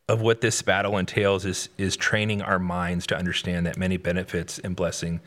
of 0.09 0.19
what 0.19 0.41
this 0.41 0.59
battle 0.63 0.97
entails 0.97 1.45
is 1.45 1.69
is 1.77 1.95
training 1.95 2.41
our 2.41 2.57
minds 2.57 3.05
to 3.07 3.15
understand 3.15 3.67
that 3.67 3.77
many 3.77 3.97
benefits 3.97 4.57
and 4.57 4.75
blessing 4.75 5.21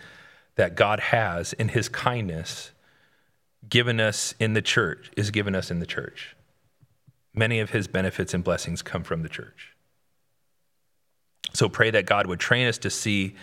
that 0.57 0.75
God 0.75 0.99
has 0.99 1.53
in 1.53 1.69
His 1.69 1.89
kindness 1.89 2.73
given 3.69 4.01
us 4.01 4.35
in 4.41 4.55
the 4.55 4.63
church 4.63 5.13
is 5.17 5.31
given 5.31 5.55
us 5.55 5.71
in 5.71 5.79
the 5.79 5.87
church. 5.87 6.35
Many 7.33 7.61
of 7.61 7.71
His 7.71 7.87
benefits 7.87 8.35
and 8.35 8.43
blessings 8.43 8.83
come 8.83 9.05
from 9.05 9.23
the 9.23 9.29
church. 9.29 9.77
So 11.53 11.69
pray 11.69 11.93
that 11.93 12.05
God 12.05 12.27
would 12.27 12.41
train 12.41 12.67
us 12.67 12.79
to 12.79 12.91
see 12.91 13.37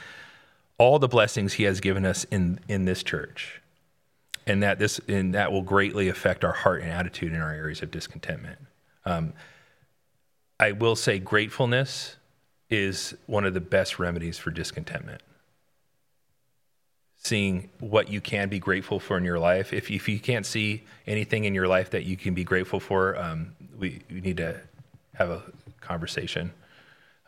all 0.81 0.97
the 0.97 1.07
blessings 1.07 1.53
He 1.53 1.63
has 1.65 1.79
given 1.79 2.07
us 2.07 2.23
in, 2.31 2.59
in 2.67 2.85
this 2.85 3.03
church. 3.03 3.61
And 4.47 4.63
that 4.63 4.79
this 4.79 4.99
and 5.07 5.35
that 5.35 5.51
will 5.51 5.61
greatly 5.61 6.09
affect 6.09 6.43
our 6.43 6.53
heart 6.53 6.81
and 6.81 6.91
attitude 6.91 7.33
in 7.33 7.39
our 7.39 7.53
areas 7.53 7.83
of 7.83 7.91
discontentment. 7.91 8.57
Um, 9.05 9.33
I 10.59 10.71
will 10.71 10.95
say 10.95 11.19
gratefulness 11.19 12.15
is 12.67 13.13
one 13.27 13.45
of 13.45 13.53
the 13.53 13.61
best 13.61 13.99
remedies 13.99 14.39
for 14.39 14.49
discontentment. 14.49 15.21
Seeing 17.17 17.69
what 17.79 18.09
you 18.09 18.19
can 18.19 18.49
be 18.49 18.57
grateful 18.57 18.99
for 18.99 19.19
in 19.19 19.23
your 19.23 19.37
life. 19.37 19.73
If, 19.73 19.91
if 19.91 20.09
you 20.09 20.19
can't 20.19 20.47
see 20.47 20.83
anything 21.05 21.45
in 21.45 21.53
your 21.53 21.67
life 21.67 21.91
that 21.91 22.05
you 22.05 22.17
can 22.17 22.33
be 22.33 22.43
grateful 22.43 22.79
for, 22.79 23.15
um, 23.21 23.55
we, 23.77 24.01
we 24.09 24.21
need 24.21 24.37
to 24.37 24.59
have 25.13 25.29
a 25.29 25.43
conversation. 25.79 26.51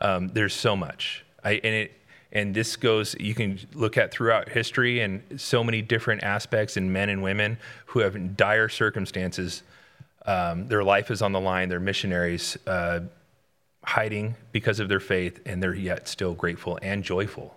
Um, 0.00 0.30
there's 0.34 0.54
so 0.54 0.74
much. 0.74 1.24
I, 1.44 1.52
and 1.62 1.74
it, 1.74 1.92
and 2.34 2.54
this 2.54 2.76
goes 2.76 3.14
you 3.18 3.34
can 3.34 3.58
look 3.74 3.96
at 3.96 4.10
throughout 4.10 4.48
history 4.48 5.00
and 5.00 5.40
so 5.40 5.64
many 5.64 5.80
different 5.80 6.22
aspects 6.22 6.76
in 6.76 6.92
men 6.92 7.08
and 7.08 7.22
women 7.22 7.58
who 7.86 8.00
have 8.00 8.36
dire 8.36 8.68
circumstances. 8.68 9.62
Um, 10.26 10.68
their 10.68 10.82
life 10.82 11.10
is 11.10 11.22
on 11.22 11.32
the 11.32 11.40
line. 11.40 11.68
They're 11.68 11.80
missionaries 11.80 12.56
uh, 12.66 13.00
hiding 13.84 14.34
because 14.52 14.80
of 14.80 14.88
their 14.88 15.00
faith 15.00 15.40
and 15.46 15.62
they're 15.62 15.74
yet 15.74 16.08
still 16.08 16.34
grateful 16.34 16.78
and 16.82 17.04
joyful 17.04 17.56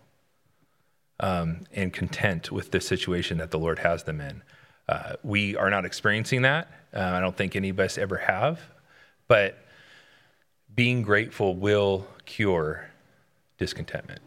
um, 1.19 1.65
and 1.73 1.91
content 1.91 2.51
with 2.51 2.71
the 2.71 2.79
situation 2.81 3.37
that 3.39 3.51
the 3.51 3.59
lord 3.59 3.79
has 3.79 4.03
them 4.03 4.21
in. 4.21 4.43
Uh, 4.87 5.13
we 5.23 5.55
are 5.55 5.69
not 5.69 5.85
experiencing 5.85 6.43
that. 6.43 6.69
Uh, 6.93 6.99
i 6.99 7.19
don't 7.19 7.35
think 7.35 7.55
any 7.55 7.69
of 7.69 7.79
us 7.79 7.97
ever 7.97 8.17
have 8.17 8.61
but 9.27 9.57
being 10.73 11.01
grateful 11.01 11.55
will 11.55 12.07
cure 12.25 12.89
discontentment. 13.57 14.21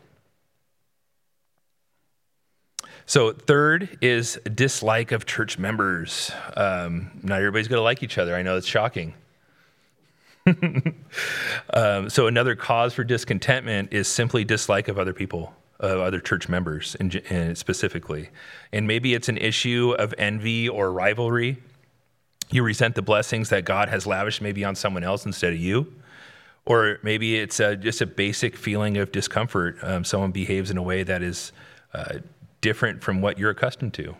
So, 3.06 3.32
third 3.32 3.98
is 4.00 4.38
dislike 4.54 5.12
of 5.12 5.26
church 5.26 5.58
members. 5.58 6.30
Um, 6.56 7.10
not 7.22 7.38
everybody's 7.38 7.68
going 7.68 7.78
to 7.78 7.84
like 7.84 8.02
each 8.02 8.18
other. 8.18 8.34
I 8.34 8.42
know 8.42 8.56
it's 8.56 8.66
shocking. 8.66 9.14
um, 11.74 12.08
so, 12.08 12.26
another 12.26 12.54
cause 12.54 12.94
for 12.94 13.04
discontentment 13.04 13.92
is 13.92 14.08
simply 14.08 14.44
dislike 14.44 14.88
of 14.88 14.98
other 14.98 15.12
people, 15.12 15.52
of 15.80 16.00
other 16.00 16.20
church 16.20 16.48
members 16.48 16.94
in, 16.96 17.10
in 17.10 17.56
specifically. 17.56 18.30
And 18.72 18.86
maybe 18.86 19.14
it's 19.14 19.28
an 19.28 19.38
issue 19.38 19.94
of 19.98 20.14
envy 20.16 20.68
or 20.68 20.92
rivalry. 20.92 21.58
You 22.50 22.62
resent 22.62 22.94
the 22.94 23.02
blessings 23.02 23.48
that 23.50 23.64
God 23.64 23.88
has 23.88 24.06
lavished 24.06 24.42
maybe 24.42 24.64
on 24.64 24.74
someone 24.74 25.04
else 25.04 25.24
instead 25.26 25.52
of 25.52 25.58
you. 25.58 25.92
Or 26.66 26.98
maybe 27.02 27.36
it's 27.36 27.58
a, 27.58 27.76
just 27.76 28.00
a 28.00 28.06
basic 28.06 28.56
feeling 28.56 28.98
of 28.98 29.12
discomfort. 29.12 29.78
Um, 29.82 30.04
someone 30.04 30.30
behaves 30.30 30.70
in 30.70 30.76
a 30.76 30.82
way 30.82 31.02
that 31.02 31.22
is 31.22 31.52
uh, 31.94 32.18
different 32.60 33.02
from 33.02 33.20
what 33.20 33.38
you're 33.38 33.50
accustomed 33.50 33.94
to. 33.94 34.16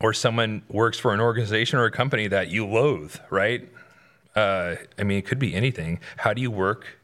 Or 0.00 0.12
someone 0.12 0.62
works 0.68 0.98
for 0.98 1.14
an 1.14 1.20
organization 1.20 1.78
or 1.78 1.84
a 1.84 1.90
company 1.90 2.28
that 2.28 2.48
you 2.50 2.66
loathe, 2.66 3.16
right? 3.30 3.68
Uh, 4.34 4.76
I 4.98 5.04
mean, 5.04 5.18
it 5.18 5.26
could 5.26 5.38
be 5.38 5.54
anything. 5.54 6.00
How 6.18 6.34
do 6.34 6.42
you 6.42 6.50
work 6.50 6.98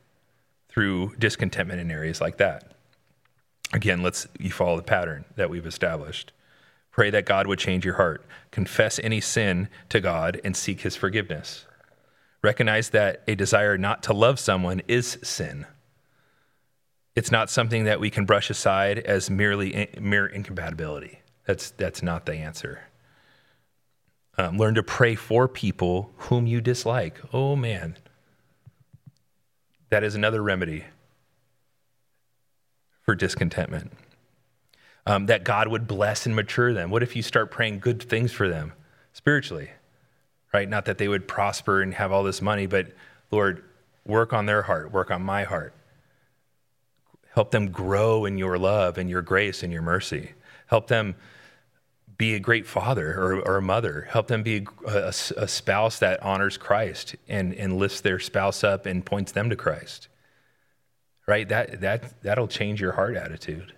through 0.69 1.15
discontentment 1.19 1.81
in 1.81 1.91
areas 1.91 2.21
like 2.21 2.37
that? 2.37 2.73
Again, 3.73 4.03
let's 4.03 4.27
you 4.39 4.51
follow 4.51 4.77
the 4.77 4.83
pattern 4.83 5.25
that 5.37 5.49
we've 5.49 5.67
established. 5.67 6.33
Pray 6.91 7.09
that 7.09 7.25
God 7.25 7.47
would 7.47 7.59
change 7.59 7.87
your 7.87 7.95
heart. 7.95 8.23
Confess 8.51 9.01
any 9.03 9.21
sin 9.21 9.69
to 9.89 9.99
God 9.99 10.39
and 10.45 10.55
seek 10.55 10.83
his 10.83 10.95
forgiveness. 10.95 11.65
Recognize 12.43 12.91
that 12.91 13.23
a 13.27 13.35
desire 13.35 13.79
not 13.79 14.03
to 14.03 14.13
love 14.13 14.39
someone 14.39 14.83
is 14.87 15.19
sin. 15.23 15.65
It's 17.15 17.31
not 17.31 17.51
something 17.51 17.85
that 17.85 18.01
we 18.01 18.11
can 18.11 18.25
brush 18.25 18.51
aside 18.51 18.99
as 19.01 19.31
merely 19.31 19.89
mere 20.01 20.27
incompatibility. 20.27 21.21
That's, 21.47 21.71
that's 21.73 22.03
not 22.03 22.27
the 22.27 22.35
answer. 22.35 22.85
Um, 24.39 24.57
learn 24.57 24.75
to 24.77 24.83
pray 24.83 25.15
for 25.15 25.47
people 25.47 26.11
whom 26.17 26.47
you 26.47 26.61
dislike. 26.61 27.21
Oh, 27.33 27.55
man. 27.55 27.97
That 29.91 30.03
is 30.03 30.15
another 30.15 30.43
remedy 30.43 30.85
for 33.03 33.15
discontentment. 33.15 33.93
Um, 35.05 35.27
that 35.27 35.45
God 35.45 35.69
would 35.69 35.87
bless 35.87 36.25
and 36.25 36.35
mature 36.35 36.73
them. 36.73 36.91
What 36.91 37.03
if 37.03 37.15
you 37.15 37.23
start 37.23 37.51
praying 37.51 37.81
good 37.81 38.03
things 38.03 38.33
for 38.33 38.49
them 38.49 38.73
spiritually? 39.13 39.71
right? 40.53 40.69
Not 40.69 40.85
that 40.85 40.99
they 40.99 41.09
would 41.09 41.27
prosper 41.27 41.83
and 41.83 41.95
have 41.95 42.13
all 42.13 42.23
this 42.23 42.43
money, 42.43 42.67
but 42.67 42.89
Lord, 43.31 43.65
work 44.05 44.33
on 44.33 44.47
their 44.47 44.63
heart, 44.63 44.93
work 44.93 45.11
on 45.11 45.23
my 45.23 45.45
heart. 45.45 45.75
Help 47.35 47.51
them 47.51 47.71
grow 47.71 48.25
in 48.25 48.39
your 48.39 48.59
love 48.59 48.99
and 48.99 49.09
your 49.09 49.23
grace 49.23 49.63
and 49.63 49.73
your 49.73 49.83
mercy. 49.83 50.33
Help 50.67 50.89
them 50.89 51.15
be 52.19 52.35
a 52.35 52.41
great 52.41 52.67
father 52.67 53.15
or, 53.15 53.41
or 53.41 53.57
a 53.57 53.63
mother. 53.63 54.07
Help 54.11 54.29
them 54.29 54.43
be 54.43 54.67
a, 54.87 54.91
a, 54.91 55.15
a 55.37 55.49
spouse 55.49 55.99
that 55.99 56.23
honors 56.23 56.57
Christ 56.57 57.17
and, 57.29 57.55
and 57.55 57.79
lifts 57.79 58.01
their 58.01 58.19
spouse 58.19 58.63
up 58.63 58.87
and 58.87 59.05
points 59.05 59.33
them 59.33 59.51
to 59.51 59.57
Christ. 59.57 60.09
Right? 61.27 61.49
That, 61.49 61.81
that, 61.81 62.23
that'll 62.23 62.49
change 62.49 62.81
your 62.81 62.93
heart 62.93 63.17
attitude. 63.17 63.73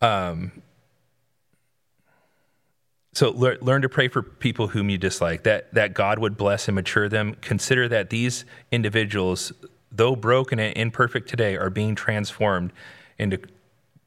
Um, 0.00 0.62
so 3.12 3.30
learn 3.30 3.82
to 3.82 3.88
pray 3.88 4.08
for 4.08 4.22
people 4.22 4.68
whom 4.68 4.88
you 4.88 4.96
dislike, 4.96 5.42
that, 5.42 5.74
that 5.74 5.92
God 5.92 6.20
would 6.20 6.36
bless 6.36 6.68
and 6.68 6.76
mature 6.76 7.08
them. 7.08 7.34
Consider 7.40 7.88
that 7.88 8.10
these 8.10 8.44
individuals, 8.70 9.52
though 9.98 10.16
broken 10.16 10.58
and 10.58 10.74
imperfect 10.76 11.28
today, 11.28 11.56
are 11.56 11.70
being 11.70 11.94
transformed 11.94 12.72
into 13.18 13.38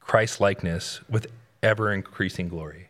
Christ 0.00 0.40
likeness 0.40 1.00
with 1.08 1.26
ever 1.62 1.92
increasing 1.92 2.48
glory. 2.48 2.88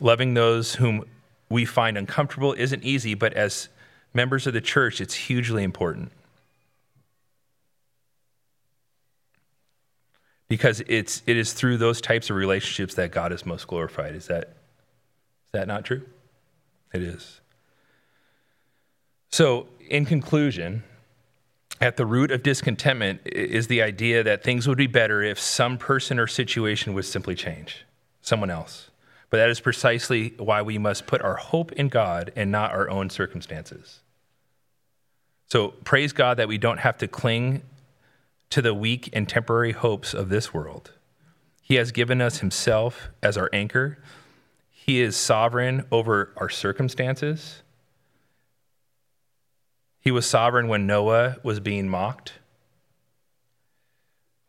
Loving 0.00 0.34
those 0.34 0.76
whom 0.76 1.04
we 1.50 1.66
find 1.66 1.98
uncomfortable 1.98 2.54
isn't 2.54 2.82
easy, 2.82 3.14
but 3.14 3.34
as 3.34 3.68
members 4.14 4.46
of 4.46 4.54
the 4.54 4.60
church, 4.62 5.02
it's 5.02 5.14
hugely 5.14 5.62
important. 5.62 6.10
Because 10.48 10.82
it's, 10.88 11.22
it 11.26 11.36
is 11.36 11.52
through 11.52 11.76
those 11.76 12.00
types 12.00 12.30
of 12.30 12.36
relationships 12.36 12.94
that 12.94 13.12
God 13.12 13.32
is 13.32 13.44
most 13.44 13.66
glorified. 13.66 14.16
Is 14.16 14.26
that 14.26 14.44
is 14.44 15.52
that 15.52 15.68
not 15.68 15.84
true? 15.84 16.06
It 16.94 17.02
is. 17.02 17.40
So, 19.30 19.66
in 19.88 20.06
conclusion, 20.06 20.84
at 21.80 21.96
the 21.96 22.04
root 22.04 22.30
of 22.30 22.42
discontentment 22.42 23.22
is 23.24 23.66
the 23.66 23.82
idea 23.82 24.22
that 24.22 24.44
things 24.44 24.68
would 24.68 24.76
be 24.76 24.86
better 24.86 25.22
if 25.22 25.40
some 25.40 25.78
person 25.78 26.18
or 26.18 26.26
situation 26.26 26.92
would 26.92 27.06
simply 27.06 27.34
change, 27.34 27.86
someone 28.20 28.50
else. 28.50 28.90
But 29.30 29.38
that 29.38 29.48
is 29.48 29.60
precisely 29.60 30.34
why 30.36 30.60
we 30.60 30.76
must 30.76 31.06
put 31.06 31.22
our 31.22 31.36
hope 31.36 31.72
in 31.72 31.88
God 31.88 32.32
and 32.36 32.50
not 32.50 32.72
our 32.72 32.90
own 32.90 33.08
circumstances. 33.08 34.00
So 35.46 35.68
praise 35.84 36.12
God 36.12 36.36
that 36.36 36.48
we 36.48 36.58
don't 36.58 36.78
have 36.78 36.98
to 36.98 37.08
cling 37.08 37.62
to 38.50 38.60
the 38.60 38.74
weak 38.74 39.08
and 39.12 39.28
temporary 39.28 39.72
hopes 39.72 40.12
of 40.12 40.28
this 40.28 40.52
world. 40.52 40.92
He 41.62 41.76
has 41.76 41.92
given 41.92 42.20
us 42.20 42.38
Himself 42.38 43.08
as 43.22 43.36
our 43.36 43.48
anchor. 43.52 43.98
He 44.68 45.00
is 45.00 45.16
sovereign 45.16 45.86
over 45.90 46.32
our 46.36 46.48
circumstances. 46.48 47.62
He 50.00 50.10
was 50.10 50.26
sovereign 50.26 50.68
when 50.68 50.86
Noah 50.86 51.36
was 51.42 51.60
being 51.60 51.88
mocked, 51.88 52.34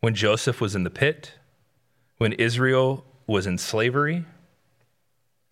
when 0.00 0.14
Joseph 0.14 0.60
was 0.60 0.74
in 0.74 0.84
the 0.84 0.90
pit, 0.90 1.34
when 2.18 2.32
Israel 2.32 3.04
was 3.26 3.46
in 3.46 3.58
slavery, 3.58 4.24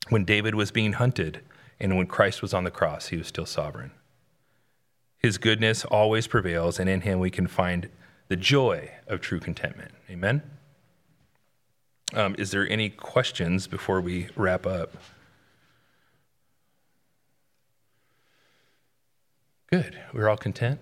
when 0.09 0.24
David 0.24 0.55
was 0.55 0.70
being 0.70 0.94
hunted, 0.94 1.40
and 1.78 1.96
when 1.96 2.07
Christ 2.07 2.42
was 2.42 2.53
on 2.53 2.64
the 2.64 2.70
cross, 2.70 3.09
he 3.09 3.16
was 3.16 3.26
still 3.26 3.46
sovereign. 3.46 3.92
His 5.18 5.38
goodness 5.38 5.84
always 5.84 6.26
prevails, 6.26 6.80
and 6.80 6.88
in 6.88 7.03
him 7.03 7.18
we 7.20 7.30
can 7.30 7.46
find 7.46 7.88
the 8.28 8.36
joy 8.36 8.90
of 9.07 9.20
true 9.20 9.38
contentment. 9.38 9.92
Amen? 10.09 10.42
Um, 12.14 12.34
is 12.38 12.51
there 12.51 12.68
any 12.68 12.88
questions 12.88 13.66
before 13.66 14.01
we 14.01 14.28
wrap 14.34 14.66
up? 14.66 14.96
Good. 19.72 19.96
We're 20.12 20.28
all 20.28 20.36
content? 20.36 20.80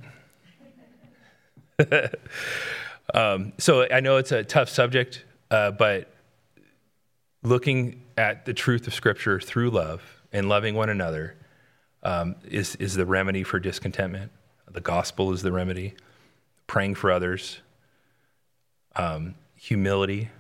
um, 3.13 3.53
so 3.59 3.87
I 3.93 4.01
know 4.01 4.17
it's 4.17 4.33
a 4.33 4.43
tough 4.43 4.71
subject, 4.71 5.27
uh, 5.51 5.73
but 5.73 6.11
looking 7.43 8.03
at 8.17 8.47
the 8.47 8.55
truth 8.55 8.87
of 8.87 8.95
Scripture 8.95 9.41
through 9.41 9.69
love 9.69 10.23
and 10.33 10.49
loving 10.49 10.75
one 10.75 10.89
another 10.89 11.37
um, 12.03 12.37
is, 12.49 12.77
is 12.77 12.95
the 12.95 13.05
remedy 13.05 13.43
for 13.43 13.61
discontentment. 13.61 14.33
The 14.71 14.81
gospel 14.81 15.35
is 15.35 15.43
the 15.43 15.53
remedy. 15.53 15.93
Praying 16.67 16.95
for 16.95 17.13
others, 17.13 17.61
um, 18.97 19.35
humility 19.55 20.31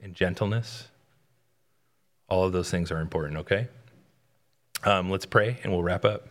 and 0.00 0.14
gentleness. 0.14 0.86
All 2.28 2.44
of 2.44 2.52
those 2.52 2.70
things 2.70 2.92
are 2.92 3.00
important, 3.00 3.38
okay? 3.38 3.66
Um, 4.84 5.10
let's 5.10 5.26
pray 5.26 5.58
and 5.64 5.72
we'll 5.72 5.82
wrap 5.82 6.04
up. 6.04 6.28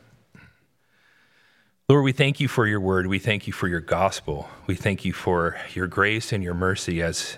Lord, 1.88 2.04
we 2.04 2.14
thank 2.14 2.40
you 2.40 2.48
for 2.48 2.66
your 2.66 2.80
word. 2.80 3.06
We 3.06 3.20
thank 3.20 3.46
you 3.46 3.54
for 3.54 3.68
your 3.68 3.80
gospel. 3.80 4.50
We 4.66 4.74
thank 4.74 5.06
you 5.06 5.14
for 5.14 5.56
your 5.76 5.86
grace 5.86 6.34
and 6.34 6.44
your 6.44 6.56
mercy 6.56 7.00
as 7.00 7.38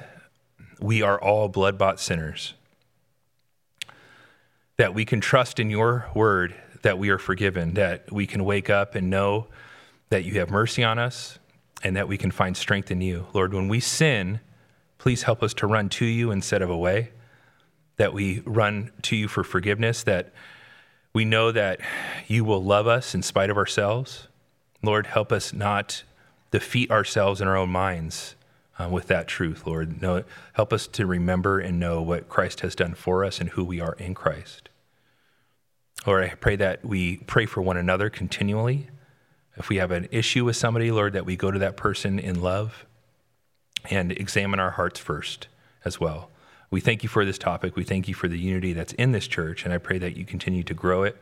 we 0.80 1.02
are 1.02 1.20
all 1.20 1.50
blood 1.50 1.78
bought 1.78 2.00
sinners 2.00 2.54
that 4.78 4.94
we 4.94 5.04
can 5.04 5.20
trust 5.20 5.60
in 5.60 5.70
your 5.70 6.10
word 6.14 6.56
that 6.84 6.98
we 6.98 7.10
are 7.10 7.18
forgiven, 7.18 7.74
that 7.74 8.10
we 8.12 8.26
can 8.26 8.46
wake 8.46 8.70
up 8.70 8.96
and 8.96 9.10
know 9.10 9.48
that 10.12 10.24
you 10.24 10.40
have 10.40 10.50
mercy 10.50 10.84
on 10.84 10.98
us, 10.98 11.40
and 11.84 11.98
that 11.98 12.08
we 12.08 12.18
can 12.18 12.32
find 12.32 12.56
strength 12.56 12.90
in 12.90 13.02
you. 13.02 13.28
Lord, 13.34 13.54
when 13.54 13.68
we 13.68 13.82
sin, 13.82 14.40
please 14.98 15.24
help 15.24 15.44
us 15.44 15.54
to 15.56 15.68
run 15.68 15.90
to 15.90 16.06
you 16.06 16.32
instead 16.32 16.62
of 16.62 16.70
away, 16.70 17.10
that 17.98 18.14
we 18.14 18.42
run 18.46 18.92
to 19.02 19.16
you 19.16 19.28
for 19.28 19.44
forgiveness, 19.44 20.04
that 20.04 20.32
we 21.12 21.26
know 21.26 21.52
that 21.52 21.82
you 22.28 22.46
will 22.46 22.64
love 22.64 22.88
us 22.88 23.14
in 23.14 23.24
spite 23.24 23.50
of 23.50 23.58
ourselves. 23.58 24.27
Lord, 24.88 25.08
help 25.08 25.32
us 25.32 25.54
not 25.54 26.04
defeat 26.50 26.90
ourselves 26.90 27.42
in 27.42 27.48
our 27.48 27.58
own 27.58 27.70
minds 27.70 28.36
uh, 28.80 28.88
with 28.90 29.08
that 29.08 29.28
truth, 29.28 29.68
Lord. 29.68 30.02
No, 30.02 30.24
help 30.54 30.72
us 30.72 30.88
to 30.88 31.06
remember 31.06 31.60
and 31.60 31.80
know 31.80 32.02
what 32.02 32.30
Christ 32.30 32.62
has 32.62 32.74
done 32.74 32.94
for 32.94 33.26
us 33.26 33.42
and 33.42 33.50
who 33.50 33.64
we 33.64 33.82
are 33.82 33.94
in 34.00 34.14
Christ. 34.14 34.70
Lord, 36.06 36.24
I 36.24 36.36
pray 36.36 36.56
that 36.56 36.86
we 36.86 37.18
pray 37.18 37.46
for 37.46 37.62
one 37.62 37.76
another 37.76 38.10
continually. 38.10 38.88
If 39.58 39.68
we 39.68 39.76
have 39.76 39.92
an 39.92 40.08
issue 40.10 40.46
with 40.46 40.56
somebody, 40.56 40.90
Lord, 40.90 41.14
that 41.14 41.26
we 41.26 41.36
go 41.36 41.52
to 41.52 41.60
that 41.60 41.76
person 41.76 42.18
in 42.18 42.42
love 42.42 42.86
and 43.90 44.12
examine 44.14 44.60
our 44.60 44.72
hearts 44.72 45.00
first 45.00 45.48
as 45.84 46.00
well. 46.00 46.30
We 46.70 46.80
thank 46.80 47.04
you 47.04 47.10
for 47.10 47.26
this 47.26 47.38
topic. 47.38 47.76
We 47.76 47.84
thank 47.84 48.08
you 48.08 48.14
for 48.14 48.28
the 48.28 48.40
unity 48.40 48.74
that's 48.74 48.94
in 48.94 49.12
this 49.12 49.28
church, 49.28 49.66
and 49.66 49.74
I 49.74 49.80
pray 49.80 49.98
that 49.98 50.16
you 50.16 50.26
continue 50.26 50.64
to 50.64 50.74
grow 50.74 51.04
it 51.04 51.18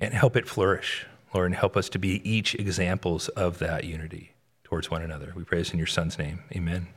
and 0.00 0.14
help 0.14 0.36
it 0.36 0.48
flourish, 0.48 1.06
Lord, 1.34 1.46
and 1.46 1.54
help 1.56 1.76
us 1.76 1.88
to 1.90 1.98
be 1.98 2.28
each 2.28 2.54
examples 2.54 3.28
of 3.30 3.58
that 3.58 3.84
unity 3.84 4.34
towards 4.62 4.90
one 4.90 5.02
another. 5.02 5.32
We 5.34 5.44
pray 5.44 5.58
this 5.58 5.72
in 5.72 5.78
your 5.78 5.86
Son's 5.86 6.18
name. 6.18 6.42
Amen. 6.54 6.88